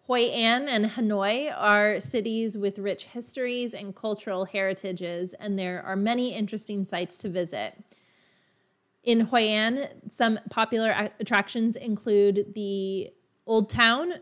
Hoi 0.06 0.26
An 0.26 0.70
and 0.70 0.92
Hanoi 0.92 1.52
are 1.58 2.00
cities 2.00 2.56
with 2.56 2.78
rich 2.78 3.06
histories 3.06 3.74
and 3.74 3.96
cultural 3.96 4.46
heritages, 4.46 5.34
and 5.34 5.58
there 5.58 5.82
are 5.82 5.96
many 5.96 6.36
interesting 6.36 6.86
sites 6.86 7.18
to 7.18 7.30
visit. 7.30 7.84
In 9.06 9.20
Hoi 9.20 9.44
An, 9.44 9.88
some 10.10 10.40
popular 10.50 11.12
attractions 11.20 11.76
include 11.76 12.56
the 12.56 13.12
Old 13.46 13.70
Town 13.70 14.14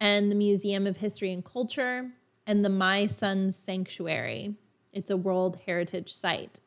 and 0.00 0.30
the 0.30 0.36
Museum 0.36 0.86
of 0.86 0.98
History 0.98 1.32
and 1.32 1.44
Culture 1.44 2.12
and 2.46 2.64
the 2.64 2.68
My 2.68 3.08
Son 3.08 3.50
Sanctuary. 3.50 4.54
It's 4.92 5.10
a 5.10 5.16
World 5.16 5.58
Heritage 5.66 6.12
Site. 6.12 6.60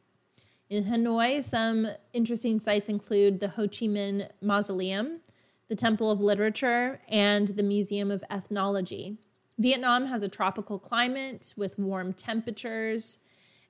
In 0.70 0.84
Hanoi, 0.84 1.42
some 1.42 1.88
interesting 2.12 2.60
sites 2.60 2.90
include 2.90 3.40
the 3.40 3.48
Ho 3.48 3.64
Chi 3.64 3.88
Minh 3.88 4.28
Mausoleum, 4.42 5.22
the 5.70 5.76
Temple 5.76 6.12
of 6.12 6.20
Literature, 6.20 7.00
and 7.08 7.48
the 7.48 7.64
Museum 7.64 8.12
of 8.12 8.26
Ethnology. 8.30 9.20
Vietnam 9.58 10.08
has 10.08 10.22
a 10.22 10.28
tropical 10.28 10.78
climate 10.78 11.54
with 11.56 11.80
warm 11.80 12.12
temperatures, 12.12 13.20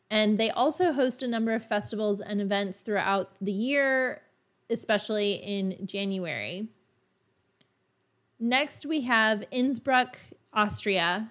and 0.09 0.37
they 0.37 0.49
also 0.49 0.93
host 0.93 1.23
a 1.23 1.27
number 1.27 1.53
of 1.53 1.65
festivals 1.65 2.19
and 2.19 2.41
events 2.41 2.79
throughout 2.79 3.31
the 3.41 3.51
year, 3.51 4.21
especially 4.69 5.33
in 5.33 5.85
January. 5.85 6.67
Next, 8.39 8.85
we 8.85 9.01
have 9.01 9.43
Innsbruck, 9.51 10.19
Austria. 10.53 11.29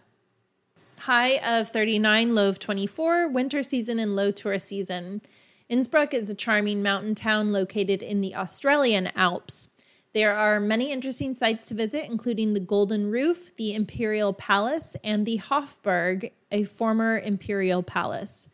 High 0.99 1.39
of 1.39 1.69
39, 1.69 2.35
low 2.35 2.49
of 2.49 2.59
24, 2.59 3.29
winter 3.29 3.63
season 3.63 3.99
and 3.99 4.15
low 4.15 4.31
tourist 4.31 4.69
season. 4.69 5.21
Innsbruck 5.69 6.15
is 6.15 6.31
a 6.31 6.35
charming 6.35 6.83
mountain 6.83 7.15
town 7.15 7.53
located 7.53 8.03
in 8.03 8.21
the 8.21 8.35
Australian 8.35 9.09
Alps. 9.17 9.69
There 10.15 10.35
are 10.35 10.61
many 10.61 10.93
interesting 10.93 11.35
sites 11.35 11.69
to 11.69 11.75
visit, 11.75 12.05
including 12.05 12.53
the 12.53 12.61
Golden 12.61 13.11
Roof, 13.11 13.57
the 13.57 13.75
Imperial 13.75 14.33
Palace, 14.35 14.95
and 15.03 15.25
the 15.25 15.39
Hofburg, 15.39 16.31
a 16.51 16.65
former 16.65 17.19
imperial 17.19 17.83
palace. 17.83 18.49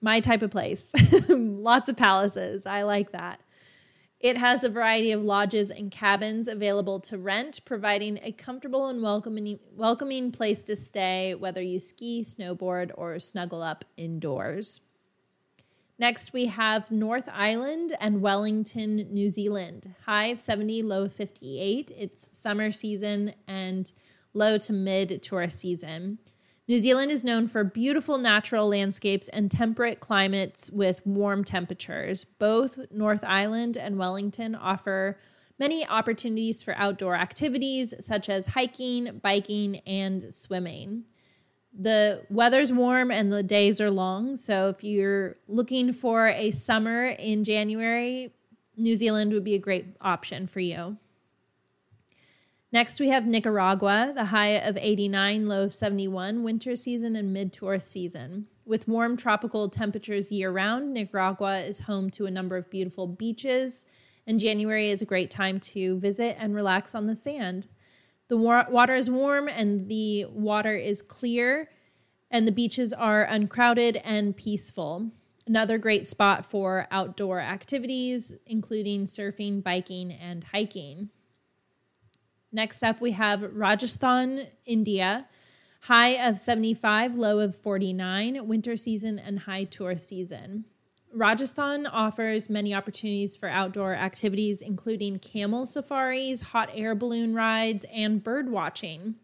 My 0.00 0.20
type 0.20 0.42
of 0.42 0.50
place. 0.50 0.92
Lots 1.28 1.88
of 1.88 1.96
palaces. 1.96 2.66
I 2.66 2.82
like 2.82 3.12
that. 3.12 3.40
It 4.18 4.36
has 4.38 4.64
a 4.64 4.68
variety 4.68 5.12
of 5.12 5.22
lodges 5.22 5.70
and 5.70 5.90
cabins 5.90 6.48
available 6.48 7.00
to 7.00 7.18
rent, 7.18 7.60
providing 7.64 8.18
a 8.22 8.32
comfortable 8.32 8.88
and 8.88 9.02
welcoming, 9.02 9.58
welcoming 9.74 10.32
place 10.32 10.64
to 10.64 10.76
stay, 10.76 11.34
whether 11.34 11.60
you 11.60 11.78
ski, 11.78 12.22
snowboard, 12.22 12.92
or 12.94 13.18
snuggle 13.18 13.62
up 13.62 13.84
indoors. 13.96 14.80
Next, 15.98 16.32
we 16.32 16.46
have 16.46 16.90
North 16.90 17.28
Island 17.32 17.96
and 18.00 18.20
Wellington, 18.20 18.96
New 19.10 19.28
Zealand. 19.28 19.94
High 20.04 20.26
of 20.26 20.40
70, 20.40 20.82
low 20.82 21.04
of 21.04 21.12
58. 21.12 21.90
It's 21.96 22.28
summer 22.32 22.70
season 22.70 23.34
and 23.46 23.90
low 24.34 24.58
to 24.58 24.72
mid 24.72 25.22
tourist 25.22 25.60
season. 25.60 26.18
New 26.68 26.78
Zealand 26.78 27.12
is 27.12 27.24
known 27.24 27.46
for 27.46 27.62
beautiful 27.62 28.18
natural 28.18 28.68
landscapes 28.68 29.28
and 29.28 29.50
temperate 29.50 30.00
climates 30.00 30.70
with 30.70 31.06
warm 31.06 31.44
temperatures. 31.44 32.24
Both 32.24 32.78
North 32.90 33.22
Island 33.22 33.76
and 33.76 33.98
Wellington 33.98 34.54
offer 34.54 35.18
many 35.58 35.86
opportunities 35.86 36.62
for 36.62 36.74
outdoor 36.76 37.14
activities 37.14 37.94
such 38.00 38.28
as 38.28 38.46
hiking, 38.46 39.20
biking, 39.22 39.76
and 39.86 40.34
swimming 40.34 41.04
the 41.78 42.24
weather's 42.30 42.72
warm 42.72 43.10
and 43.10 43.32
the 43.32 43.42
days 43.42 43.80
are 43.80 43.90
long. 43.90 44.36
So 44.36 44.68
if 44.68 44.82
you're 44.82 45.36
looking 45.46 45.92
for 45.92 46.28
a 46.28 46.50
summer 46.50 47.06
in 47.06 47.44
January, 47.44 48.32
New 48.76 48.96
Zealand 48.96 49.32
would 49.32 49.44
be 49.44 49.54
a 49.54 49.58
great 49.58 49.86
option 50.00 50.46
for 50.46 50.60
you. 50.60 50.96
Next, 52.76 53.00
we 53.00 53.08
have 53.08 53.26
Nicaragua, 53.26 54.12
the 54.14 54.26
high 54.26 54.58
of 54.58 54.76
89, 54.76 55.48
low 55.48 55.64
of 55.64 55.72
71, 55.72 56.42
winter 56.42 56.76
season 56.76 57.16
and 57.16 57.32
mid 57.32 57.50
tourist 57.50 57.90
season. 57.90 58.48
With 58.66 58.86
warm 58.86 59.16
tropical 59.16 59.70
temperatures 59.70 60.30
year 60.30 60.50
round, 60.50 60.92
Nicaragua 60.92 61.60
is 61.60 61.80
home 61.80 62.10
to 62.10 62.26
a 62.26 62.30
number 62.30 62.54
of 62.54 62.68
beautiful 62.68 63.06
beaches, 63.06 63.86
and 64.26 64.38
January 64.38 64.90
is 64.90 65.00
a 65.00 65.06
great 65.06 65.30
time 65.30 65.58
to 65.60 65.98
visit 66.00 66.36
and 66.38 66.54
relax 66.54 66.94
on 66.94 67.06
the 67.06 67.16
sand. 67.16 67.66
The 68.28 68.36
wa- 68.36 68.66
water 68.68 68.92
is 68.92 69.08
warm 69.08 69.48
and 69.48 69.88
the 69.88 70.26
water 70.26 70.76
is 70.76 71.00
clear, 71.00 71.70
and 72.30 72.46
the 72.46 72.52
beaches 72.52 72.92
are 72.92 73.24
uncrowded 73.24 74.02
and 74.04 74.36
peaceful. 74.36 75.12
Another 75.46 75.78
great 75.78 76.06
spot 76.06 76.44
for 76.44 76.88
outdoor 76.90 77.40
activities, 77.40 78.34
including 78.44 79.06
surfing, 79.06 79.62
biking, 79.62 80.12
and 80.12 80.44
hiking. 80.44 81.08
Next 82.52 82.82
up, 82.82 83.00
we 83.00 83.12
have 83.12 83.42
Rajasthan, 83.42 84.46
India. 84.64 85.26
High 85.82 86.26
of 86.28 86.38
75, 86.38 87.16
low 87.16 87.38
of 87.38 87.54
49, 87.54 88.46
winter 88.46 88.76
season 88.76 89.18
and 89.18 89.40
high 89.40 89.64
tourist 89.64 90.08
season. 90.08 90.64
Rajasthan 91.12 91.86
offers 91.86 92.50
many 92.50 92.74
opportunities 92.74 93.36
for 93.36 93.48
outdoor 93.48 93.94
activities, 93.94 94.60
including 94.60 95.18
camel 95.18 95.64
safaris, 95.64 96.42
hot 96.42 96.70
air 96.74 96.94
balloon 96.94 97.34
rides, 97.34 97.86
and 97.92 98.22
bird 98.22 98.50
watching. 98.50 99.14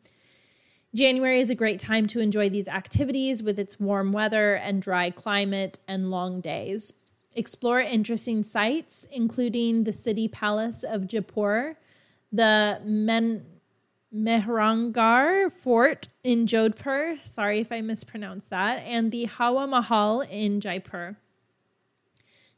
January 0.94 1.40
is 1.40 1.50
a 1.50 1.54
great 1.54 1.80
time 1.80 2.06
to 2.06 2.20
enjoy 2.20 2.48
these 2.48 2.68
activities 2.68 3.42
with 3.42 3.58
its 3.58 3.80
warm 3.80 4.12
weather 4.12 4.54
and 4.54 4.80
dry 4.80 5.10
climate 5.10 5.78
and 5.88 6.10
long 6.10 6.40
days. 6.40 6.94
Explore 7.34 7.80
interesting 7.80 8.42
sites, 8.42 9.06
including 9.10 9.84
the 9.84 9.92
city 9.92 10.28
palace 10.28 10.82
of 10.82 11.08
Jaipur, 11.08 11.76
the 12.32 12.80
Men- 12.84 13.44
Mehrangarh 14.14 15.52
Fort 15.52 16.08
in 16.22 16.46
Jodhpur, 16.46 17.18
sorry 17.18 17.60
if 17.60 17.72
I 17.72 17.80
mispronounced 17.80 18.50
that, 18.50 18.82
and 18.86 19.10
the 19.10 19.24
Hawa 19.24 19.66
Mahal 19.66 20.20
in 20.20 20.60
Jaipur. 20.60 21.16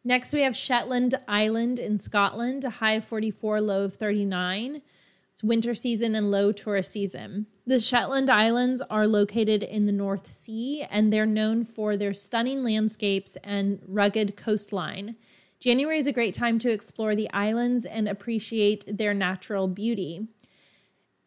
Next, 0.02 0.34
we 0.34 0.40
have 0.40 0.56
Shetland 0.56 1.14
Island 1.28 1.78
in 1.78 1.96
Scotland, 1.96 2.64
a 2.64 2.70
high 2.70 2.94
of 2.94 3.04
44, 3.04 3.60
low 3.60 3.84
of 3.84 3.94
39. 3.94 4.82
It's 5.32 5.42
winter 5.42 5.74
season 5.74 6.14
and 6.14 6.30
low 6.30 6.52
tourist 6.52 6.92
season. 6.92 7.46
The 7.66 7.80
Shetland 7.80 8.30
Islands 8.30 8.82
are 8.82 9.06
located 9.06 9.62
in 9.62 9.86
the 9.86 9.92
North 9.92 10.26
Sea 10.26 10.86
and 10.90 11.12
they're 11.12 11.24
known 11.24 11.64
for 11.64 11.96
their 11.96 12.14
stunning 12.14 12.62
landscapes 12.62 13.36
and 13.42 13.80
rugged 13.88 14.36
coastline. 14.36 15.16
January 15.64 15.96
is 15.96 16.06
a 16.06 16.12
great 16.12 16.34
time 16.34 16.58
to 16.58 16.70
explore 16.70 17.16
the 17.16 17.30
islands 17.32 17.86
and 17.86 18.06
appreciate 18.06 18.84
their 18.86 19.14
natural 19.14 19.66
beauty. 19.66 20.28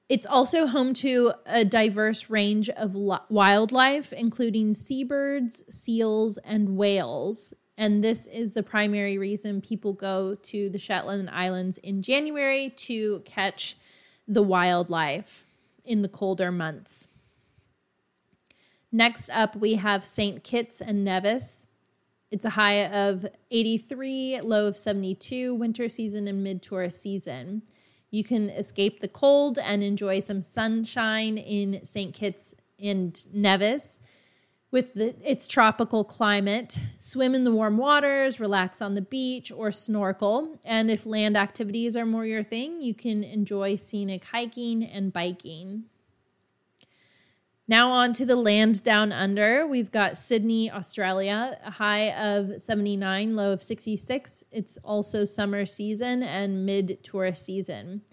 It's 0.10 0.28
also 0.28 0.68
home 0.68 0.94
to 0.94 1.34
a 1.48 1.66
diverse 1.66 2.30
range 2.30 2.70
of 2.70 2.94
li- 2.94 3.18
wildlife, 3.30 4.14
including 4.14 4.76
seabirds, 4.76 5.64
seals, 5.76 6.38
and 6.46 6.78
whales. 6.78 7.56
And 7.80 8.04
this 8.04 8.28
is 8.28 8.54
the 8.54 8.62
primary 8.62 9.18
reason 9.18 9.60
people 9.60 9.94
go 9.94 10.36
to 10.36 10.70
the 10.70 10.78
Shetland 10.78 11.32
Islands 11.32 11.80
in 11.80 12.04
January 12.04 12.70
to 12.70 13.22
catch 13.22 13.76
the 14.28 14.44
wildlife 14.44 15.48
in 15.84 16.04
the 16.04 16.10
colder 16.10 16.52
months. 16.52 17.08
Next 18.92 19.32
up, 19.32 19.56
we 19.56 19.76
have 19.76 20.06
St. 20.06 20.44
Kitts 20.44 20.80
and 20.80 21.04
Nevis. 21.04 21.67
It's 22.30 22.46
a 22.46 22.52
high 22.52 22.86
of 22.86 23.26
83, 23.52 24.42
low 24.42 24.68
of 24.68 24.76
72, 24.76 25.56
winter 25.56 25.88
season 25.88 26.28
and 26.28 26.44
mid 26.44 26.62
tourist 26.62 27.02
season. 27.02 27.64
You 28.12 28.24
can 28.24 28.50
escape 28.50 29.00
the 29.00 29.08
cold 29.08 29.58
and 29.58 29.84
enjoy 29.84 30.20
some 30.20 30.42
sunshine 30.42 31.38
in 31.38 31.86
St. 31.86 32.14
Kitts 32.14 32.54
and 32.80 33.24
Nevis 33.34 34.00
with 34.72 34.94
the, 34.94 35.16
its 35.24 35.48
tropical 35.48 36.04
climate. 36.04 36.78
Swim 37.00 37.34
in 37.34 37.44
the 37.44 37.52
warm 37.52 37.78
waters, 37.78 38.40
relax 38.40 38.82
on 38.82 38.96
the 38.96 39.02
beach, 39.02 39.52
or 39.52 39.72
snorkel. 39.72 40.60
And 40.66 40.92
if 40.92 41.06
land 41.06 41.38
activities 41.38 41.96
are 41.96 42.06
more 42.06 42.26
your 42.26 42.44
thing, 42.44 42.82
you 42.82 42.94
can 42.94 43.24
enjoy 43.24 43.76
scenic 43.76 44.26
hiking 44.26 44.84
and 44.84 45.14
biking. 45.14 45.86
Now, 47.70 47.92
on 47.92 48.14
to 48.14 48.26
the 48.26 48.38
land 48.38 48.82
down 48.86 49.12
under. 49.12 49.68
We've 49.68 49.92
got 49.92 50.16
Sydney, 50.16 50.72
Australia, 50.72 51.60
a 51.66 51.72
high 51.72 52.14
of 52.14 52.62
79, 52.62 53.36
low 53.36 53.52
of 53.52 53.62
66. 53.62 54.46
It's 54.52 54.78
also 54.86 55.26
summer 55.26 55.66
season 55.66 56.24
and 56.24 56.66
mid 56.66 57.04
tourist 57.04 57.44
season. 57.44 58.04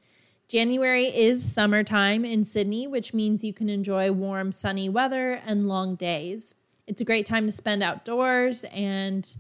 January 0.49 1.07
is 1.07 1.45
summertime 1.45 2.25
in 2.25 2.45
Sydney, 2.45 2.89
which 2.89 3.15
means 3.15 3.45
you 3.45 3.55
can 3.55 3.69
enjoy 3.69 4.11
warm, 4.11 4.51
sunny 4.51 4.89
weather 4.89 5.41
and 5.47 5.69
long 5.69 5.95
days. 5.95 6.55
It's 6.89 7.01
a 7.01 7.05
great 7.05 7.25
time 7.25 7.47
to 7.47 7.53
spend 7.53 7.83
outdoors 7.83 8.65
and 8.65 9.37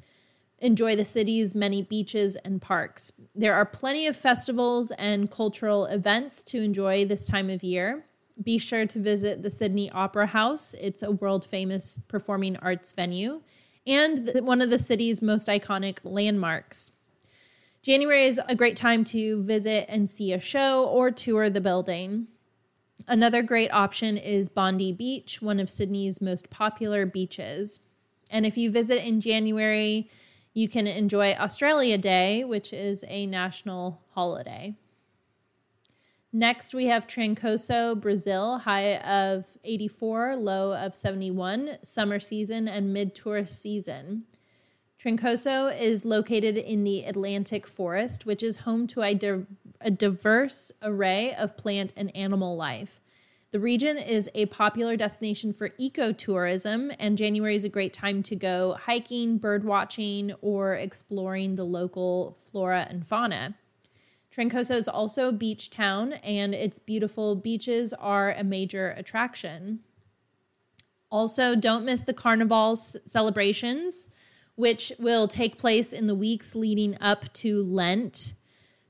enjoy 0.60 0.94
the 0.94 1.04
city's 1.04 1.56
many 1.56 1.82
beaches 1.82 2.36
and 2.36 2.62
parks. 2.62 3.12
There 3.34 3.54
are 3.54 3.66
plenty 3.66 4.06
of 4.06 4.16
festivals 4.16 4.92
and 4.92 5.28
cultural 5.28 5.86
events 5.86 6.44
to 6.44 6.62
enjoy 6.62 7.04
this 7.04 7.26
time 7.26 7.50
of 7.50 7.64
year 7.64 8.04
be 8.42 8.58
sure 8.58 8.86
to 8.86 8.98
visit 8.98 9.42
the 9.42 9.50
Sydney 9.50 9.90
Opera 9.90 10.26
House. 10.26 10.74
It's 10.80 11.02
a 11.02 11.10
world 11.10 11.44
famous 11.44 12.00
performing 12.08 12.56
arts 12.56 12.92
venue 12.92 13.42
and 13.86 14.30
one 14.42 14.62
of 14.62 14.70
the 14.70 14.78
city's 14.78 15.22
most 15.22 15.48
iconic 15.48 15.98
landmarks. 16.04 16.90
January 17.82 18.24
is 18.24 18.40
a 18.48 18.54
great 18.54 18.76
time 18.76 19.04
to 19.04 19.42
visit 19.42 19.84
and 19.88 20.08
see 20.08 20.32
a 20.32 20.40
show 20.40 20.86
or 20.86 21.10
tour 21.10 21.50
the 21.50 21.60
building. 21.60 22.28
Another 23.06 23.42
great 23.42 23.70
option 23.72 24.16
is 24.16 24.48
Bondi 24.48 24.90
Beach, 24.90 25.42
one 25.42 25.60
of 25.60 25.68
Sydney's 25.68 26.22
most 26.22 26.48
popular 26.48 27.04
beaches. 27.04 27.80
And 28.30 28.46
if 28.46 28.56
you 28.56 28.70
visit 28.70 29.06
in 29.06 29.20
January, 29.20 30.08
you 30.54 30.68
can 30.68 30.86
enjoy 30.86 31.34
Australia 31.34 31.98
Day, 31.98 32.42
which 32.44 32.72
is 32.72 33.04
a 33.06 33.26
national 33.26 34.00
holiday. 34.14 34.74
Next, 36.36 36.74
we 36.74 36.86
have 36.86 37.06
Trancoso, 37.06 37.94
Brazil, 37.94 38.58
high 38.58 38.96
of 38.96 39.46
84, 39.62 40.34
low 40.34 40.72
of 40.72 40.96
71, 40.96 41.78
summer 41.84 42.18
season 42.18 42.66
and 42.66 42.92
mid 42.92 43.14
tourist 43.14 43.62
season. 43.62 44.24
Trancoso 45.00 45.68
is 45.80 46.04
located 46.04 46.56
in 46.56 46.82
the 46.82 47.04
Atlantic 47.04 47.68
forest, 47.68 48.26
which 48.26 48.42
is 48.42 48.56
home 48.58 48.88
to 48.88 49.02
a, 49.02 49.14
di- 49.14 49.46
a 49.80 49.92
diverse 49.92 50.72
array 50.82 51.32
of 51.36 51.56
plant 51.56 51.92
and 51.96 52.14
animal 52.16 52.56
life. 52.56 53.00
The 53.52 53.60
region 53.60 53.96
is 53.96 54.28
a 54.34 54.46
popular 54.46 54.96
destination 54.96 55.52
for 55.52 55.68
ecotourism, 55.80 56.96
and 56.98 57.16
January 57.16 57.54
is 57.54 57.64
a 57.64 57.68
great 57.68 57.92
time 57.92 58.24
to 58.24 58.34
go 58.34 58.76
hiking, 58.82 59.38
bird 59.38 59.62
watching, 59.62 60.32
or 60.42 60.74
exploring 60.74 61.54
the 61.54 61.62
local 61.62 62.36
flora 62.42 62.88
and 62.90 63.06
fauna. 63.06 63.54
Trancoso 64.34 64.74
is 64.74 64.88
also 64.88 65.28
a 65.28 65.32
beach 65.32 65.70
town, 65.70 66.14
and 66.14 66.54
its 66.54 66.80
beautiful 66.80 67.36
beaches 67.36 67.92
are 67.92 68.32
a 68.32 68.42
major 68.42 68.90
attraction. 68.90 69.80
Also, 71.08 71.54
don't 71.54 71.84
miss 71.84 72.00
the 72.00 72.12
carnival 72.12 72.74
celebrations, 72.74 74.08
which 74.56 74.92
will 74.98 75.28
take 75.28 75.58
place 75.58 75.92
in 75.92 76.06
the 76.06 76.16
weeks 76.16 76.56
leading 76.56 76.96
up 77.00 77.32
to 77.34 77.62
Lent. 77.62 78.34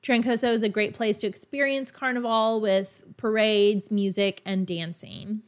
Trancoso 0.02 0.48
is 0.48 0.62
a 0.62 0.68
great 0.68 0.94
place 0.94 1.18
to 1.18 1.26
experience 1.26 1.90
carnival 1.90 2.60
with 2.62 3.02
parades, 3.18 3.90
music, 3.90 4.40
and 4.46 4.66
dancing. 4.66 5.42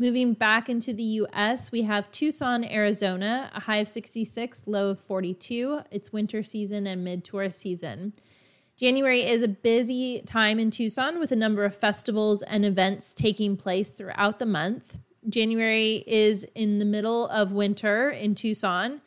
Moving 0.00 0.32
back 0.32 0.70
into 0.70 0.94
the 0.94 1.02
US, 1.02 1.70
we 1.70 1.82
have 1.82 2.10
Tucson, 2.10 2.64
Arizona, 2.64 3.50
a 3.54 3.60
high 3.60 3.76
of 3.76 3.88
66, 3.90 4.66
low 4.66 4.88
of 4.88 4.98
42. 4.98 5.82
It's 5.90 6.10
winter 6.10 6.42
season 6.42 6.86
and 6.86 7.04
mid 7.04 7.22
tourist 7.22 7.58
season. 7.58 8.14
January 8.78 9.20
is 9.20 9.42
a 9.42 9.48
busy 9.48 10.22
time 10.22 10.58
in 10.58 10.70
Tucson 10.70 11.20
with 11.20 11.32
a 11.32 11.36
number 11.36 11.66
of 11.66 11.76
festivals 11.76 12.40
and 12.40 12.64
events 12.64 13.12
taking 13.12 13.58
place 13.58 13.90
throughout 13.90 14.38
the 14.38 14.46
month. 14.46 15.00
January 15.28 16.02
is 16.06 16.46
in 16.54 16.78
the 16.78 16.86
middle 16.86 17.28
of 17.28 17.52
winter 17.52 18.08
in 18.08 18.34
Tucson, 18.34 19.02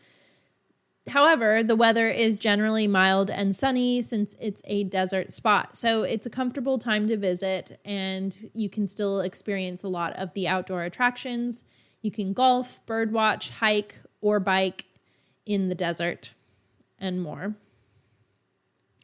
However, 1.10 1.64
the 1.64 1.76
weather 1.76 2.10
is 2.10 2.40
generally 2.40 2.88
mild 2.88 3.30
and 3.30 3.54
sunny 3.54 4.02
since 4.02 4.36
it's 4.40 4.62
a 4.66 4.86
desert 4.86 5.34
spot. 5.34 5.76
So 5.76 6.04
it's 6.04 6.26
a 6.26 6.30
comfortable 6.30 6.80
time 6.80 7.08
to 7.10 7.18
visit, 7.18 7.78
and 7.84 8.50
you 8.54 8.70
can 8.70 8.88
still 8.88 9.20
experience 9.20 9.84
a 9.84 9.90
lot 9.90 10.14
of 10.14 10.34
the 10.34 10.48
outdoor 10.48 10.84
attractions. 10.84 11.66
You 12.02 12.12
can 12.12 12.32
golf, 12.32 12.86
birdwatch, 12.86 13.50
hike, 13.50 14.00
or 14.22 14.40
bike 14.40 14.86
in 15.46 15.68
the 15.68 15.76
desert 15.76 16.34
and 16.98 17.22
more. 17.22 17.56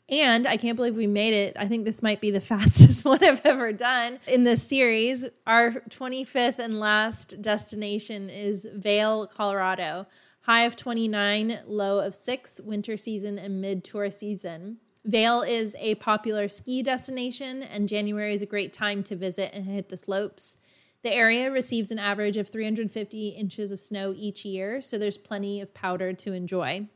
And 0.07 0.47
I 0.47 0.57
can't 0.57 0.75
believe 0.75 0.95
we 0.95 1.05
made 1.05 1.33
it. 1.33 1.55
I 1.59 1.67
think 1.67 1.85
this 1.85 2.01
might 2.01 2.21
be 2.21 2.31
the 2.31 2.39
fastest 2.39 3.03
one 3.03 3.23
I've 3.23 3.45
ever 3.45 3.73
done 3.73 4.19
in 4.25 4.45
this 4.45 4.63
series. 4.63 5.25
Our 5.45 5.71
25th 5.89 6.59
and 6.59 6.79
last 6.79 7.41
destination 7.41 8.29
is 8.29 8.65
Vail, 8.73 9.27
Colorado 9.27 10.07
high 10.49 10.61
of 10.61 10.75
29, 10.75 11.59
low 11.67 11.99
of 11.99 12.15
6, 12.15 12.61
winter 12.61 12.97
season 12.97 13.37
and 13.37 13.61
mid 13.61 13.83
tour 13.83 14.09
season. 14.09 14.77
Vail 15.05 15.43
is 15.43 15.75
a 15.77 15.93
popular 15.95 16.47
ski 16.47 16.81
destination, 16.81 17.61
and 17.61 17.87
January 17.87 18.33
is 18.33 18.41
a 18.41 18.47
great 18.47 18.73
time 18.73 19.03
to 19.03 19.15
visit 19.15 19.51
and 19.53 19.65
hit 19.65 19.89
the 19.89 19.95
slopes. 19.95 20.57
The 21.03 21.13
area 21.13 21.51
receives 21.51 21.91
an 21.91 21.99
average 21.99 22.35
of 22.35 22.49
350 22.49 23.27
inches 23.27 23.71
of 23.71 23.79
snow 23.79 24.15
each 24.17 24.43
year, 24.43 24.81
so 24.81 24.97
there's 24.97 25.19
plenty 25.19 25.61
of 25.61 25.75
powder 25.75 26.13
to 26.13 26.33
enjoy. 26.33 26.87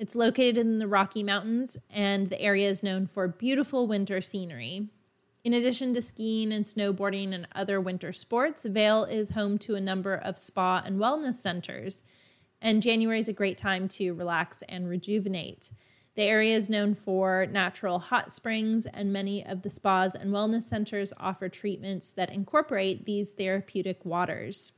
It's 0.00 0.16
located 0.16 0.58
in 0.58 0.80
the 0.80 0.88
Rocky 0.88 1.22
Mountains, 1.22 1.78
and 1.88 2.28
the 2.28 2.42
area 2.42 2.68
is 2.68 2.82
known 2.82 3.06
for 3.06 3.28
beautiful 3.28 3.86
winter 3.86 4.20
scenery. 4.20 4.88
In 5.44 5.54
addition 5.54 5.94
to 5.94 6.02
skiing 6.02 6.52
and 6.52 6.64
snowboarding 6.64 7.32
and 7.32 7.46
other 7.54 7.80
winter 7.80 8.12
sports, 8.12 8.64
Vail 8.64 9.04
is 9.04 9.30
home 9.30 9.58
to 9.58 9.76
a 9.76 9.80
number 9.80 10.12
of 10.12 10.38
spa 10.38 10.82
and 10.84 10.98
wellness 10.98 11.36
centers 11.36 12.02
and 12.60 12.82
January 12.82 13.20
is 13.20 13.28
a 13.28 13.32
great 13.32 13.58
time 13.58 13.88
to 13.88 14.12
relax 14.12 14.62
and 14.68 14.88
rejuvenate. 14.88 15.70
The 16.16 16.22
area 16.22 16.56
is 16.56 16.70
known 16.70 16.94
for 16.94 17.46
natural 17.46 17.98
hot 17.98 18.32
springs, 18.32 18.86
and 18.86 19.12
many 19.12 19.44
of 19.44 19.62
the 19.62 19.68
spas 19.68 20.14
and 20.14 20.32
wellness 20.32 20.62
centers 20.62 21.12
offer 21.18 21.50
treatments 21.50 22.10
that 22.12 22.32
incorporate 22.32 23.04
these 23.04 23.32
therapeutic 23.32 24.04
waters. 24.04 24.72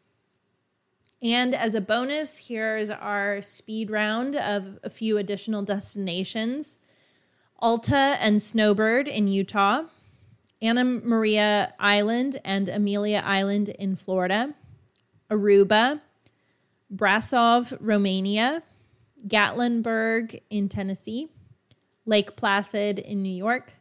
And 1.23 1.55
as 1.55 1.75
a 1.75 1.81
bonus, 1.81 2.49
here's 2.49 2.91
our 2.91 3.41
speed 3.43 3.91
round 3.91 4.37
of 4.37 4.79
a 4.83 4.91
few 4.91 5.17
additional 5.17 5.63
destinations 5.63 6.79
Alta 7.61 8.17
and 8.21 8.41
Snowbird 8.41 9.09
in 9.09 9.27
Utah, 9.27 9.83
Anna 10.63 10.85
Maria 10.85 11.75
Island 11.79 12.41
and 12.45 12.69
Amelia 12.69 13.23
Island 13.25 13.69
in 13.71 13.97
Florida, 13.97 14.55
Aruba, 15.31 16.01
Brasov, 16.95 17.77
Romania, 17.81 18.63
Gatlinburg 19.27 20.41
in 20.51 20.69
Tennessee, 20.69 21.29
Lake 22.07 22.37
Placid 22.37 22.99
in 22.99 23.23
New 23.23 23.35
York, 23.35 23.75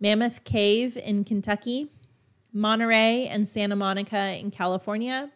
Mammoth 0.00 0.44
Cave 0.44 0.96
in 0.96 1.24
Kentucky, 1.24 1.88
Monterey 2.52 3.26
and 3.26 3.48
Santa 3.48 3.76
Monica 3.76 4.36
in 4.38 4.50
California, 4.50 5.30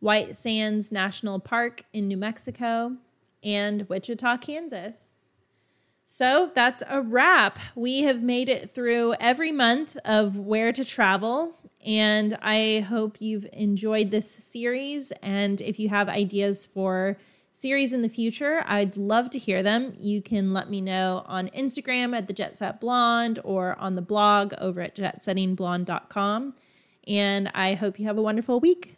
White 0.00 0.36
Sands 0.36 0.90
National 0.90 1.38
Park 1.38 1.84
in 1.92 2.08
New 2.08 2.16
Mexico, 2.16 2.96
and 3.42 3.88
Wichita, 3.88 4.38
Kansas. 4.38 5.14
So 6.06 6.50
that's 6.54 6.82
a 6.88 7.00
wrap. 7.00 7.58
We 7.74 8.02
have 8.02 8.22
made 8.22 8.48
it 8.48 8.70
through 8.70 9.14
every 9.20 9.52
month 9.52 9.96
of 10.04 10.38
where 10.38 10.72
to 10.72 10.84
travel 10.84 11.58
and 11.84 12.38
I 12.40 12.80
hope 12.88 13.20
you've 13.20 13.46
enjoyed 13.52 14.10
this 14.10 14.30
series. 14.30 15.12
And 15.22 15.60
if 15.60 15.78
you 15.78 15.90
have 15.90 16.08
ideas 16.08 16.64
for 16.64 17.18
series 17.52 17.92
in 17.92 18.02
the 18.02 18.08
future, 18.08 18.64
I'd 18.66 18.96
love 18.96 19.30
to 19.30 19.38
hear 19.38 19.62
them. 19.62 19.94
You 19.98 20.22
can 20.22 20.52
let 20.52 20.70
me 20.70 20.80
know 20.80 21.24
on 21.26 21.48
Instagram 21.50 22.16
at 22.16 22.26
the 22.26 22.32
Jet 22.32 22.56
Set 22.56 22.80
Blonde 22.80 23.38
or 23.44 23.78
on 23.78 23.94
the 23.94 24.02
blog 24.02 24.54
over 24.58 24.80
at 24.80 24.96
jetsettingblonde.com. 24.96 26.54
And 27.06 27.50
I 27.54 27.74
hope 27.74 27.98
you 27.98 28.06
have 28.06 28.18
a 28.18 28.22
wonderful 28.22 28.60
week. 28.60 28.96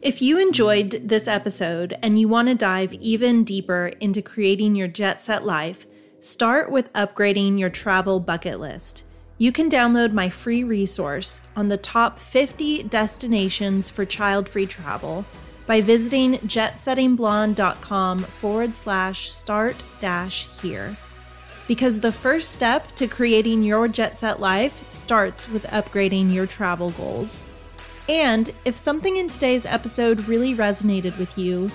If 0.00 0.20
you 0.20 0.38
enjoyed 0.38 1.02
this 1.04 1.28
episode 1.28 1.96
and 2.02 2.18
you 2.18 2.28
want 2.28 2.48
to 2.48 2.54
dive 2.54 2.92
even 2.94 3.44
deeper 3.44 3.88
into 4.00 4.20
creating 4.20 4.74
your 4.74 4.88
jet 4.88 5.20
set 5.20 5.44
life, 5.44 5.86
start 6.20 6.70
with 6.70 6.92
upgrading 6.92 7.58
your 7.58 7.70
travel 7.70 8.20
bucket 8.20 8.58
list. 8.58 9.04
You 9.44 9.52
can 9.52 9.68
download 9.68 10.14
my 10.14 10.30
free 10.30 10.64
resource 10.64 11.42
on 11.54 11.68
the 11.68 11.76
top 11.76 12.18
50 12.18 12.84
destinations 12.84 13.90
for 13.90 14.06
child 14.06 14.48
free 14.48 14.64
travel 14.64 15.26
by 15.66 15.82
visiting 15.82 16.38
jetsettingblonde.com 16.38 18.20
forward 18.20 18.74
slash 18.74 19.30
start 19.30 19.84
dash 20.00 20.48
here. 20.62 20.96
Because 21.68 22.00
the 22.00 22.10
first 22.10 22.52
step 22.52 22.90
to 22.96 23.06
creating 23.06 23.64
your 23.64 23.86
jet 23.86 24.16
set 24.16 24.40
life 24.40 24.90
starts 24.90 25.46
with 25.46 25.64
upgrading 25.64 26.32
your 26.32 26.46
travel 26.46 26.88
goals. 26.92 27.42
And 28.08 28.50
if 28.64 28.74
something 28.74 29.18
in 29.18 29.28
today's 29.28 29.66
episode 29.66 30.26
really 30.26 30.54
resonated 30.54 31.18
with 31.18 31.36
you, 31.36 31.68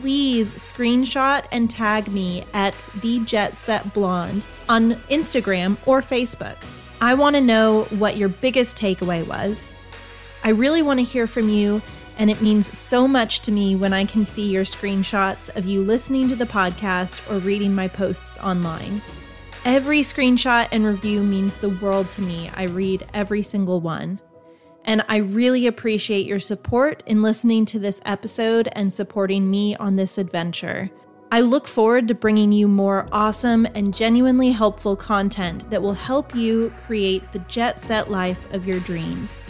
please 0.00 0.54
screenshot 0.54 1.46
and 1.50 1.68
tag 1.68 2.12
me 2.12 2.44
at 2.54 2.76
the 3.00 3.18
Jet 3.24 3.56
Set 3.56 3.92
Blonde 3.92 4.44
on 4.68 4.92
Instagram 5.10 5.78
or 5.84 6.00
Facebook. 6.00 6.54
I 7.00 7.14
want 7.14 7.36
to 7.36 7.40
know 7.40 7.84
what 7.84 8.16
your 8.16 8.28
biggest 8.28 8.76
takeaway 8.76 9.26
was. 9.26 9.72
I 10.42 10.50
really 10.50 10.82
want 10.82 10.98
to 10.98 11.04
hear 11.04 11.26
from 11.26 11.48
you 11.48 11.82
and 12.18 12.30
it 12.30 12.42
means 12.42 12.76
so 12.76 13.06
much 13.06 13.40
to 13.40 13.52
me 13.52 13.76
when 13.76 13.92
I 13.92 14.04
can 14.04 14.26
see 14.26 14.50
your 14.50 14.64
screenshots 14.64 15.54
of 15.54 15.66
you 15.66 15.82
listening 15.82 16.28
to 16.28 16.36
the 16.36 16.44
podcast 16.44 17.30
or 17.30 17.38
reading 17.38 17.72
my 17.72 17.86
posts 17.86 18.38
online. 18.38 19.00
Every 19.64 20.00
screenshot 20.00 20.68
and 20.72 20.84
review 20.84 21.22
means 21.22 21.54
the 21.54 21.68
world 21.68 22.10
to 22.12 22.22
me. 22.22 22.50
I 22.54 22.64
read 22.64 23.06
every 23.14 23.42
single 23.42 23.80
one. 23.80 24.18
And 24.84 25.04
I 25.08 25.18
really 25.18 25.66
appreciate 25.68 26.26
your 26.26 26.40
support 26.40 27.02
in 27.06 27.22
listening 27.22 27.66
to 27.66 27.78
this 27.78 28.00
episode 28.04 28.68
and 28.72 28.92
supporting 28.92 29.48
me 29.48 29.76
on 29.76 29.94
this 29.94 30.18
adventure. 30.18 30.90
I 31.30 31.42
look 31.42 31.68
forward 31.68 32.08
to 32.08 32.14
bringing 32.14 32.52
you 32.52 32.66
more 32.66 33.06
awesome 33.12 33.66
and 33.74 33.94
genuinely 33.94 34.50
helpful 34.50 34.96
content 34.96 35.68
that 35.68 35.82
will 35.82 35.92
help 35.92 36.34
you 36.34 36.72
create 36.86 37.32
the 37.32 37.38
jet 37.40 37.78
set 37.78 38.10
life 38.10 38.50
of 38.54 38.66
your 38.66 38.80
dreams. 38.80 39.44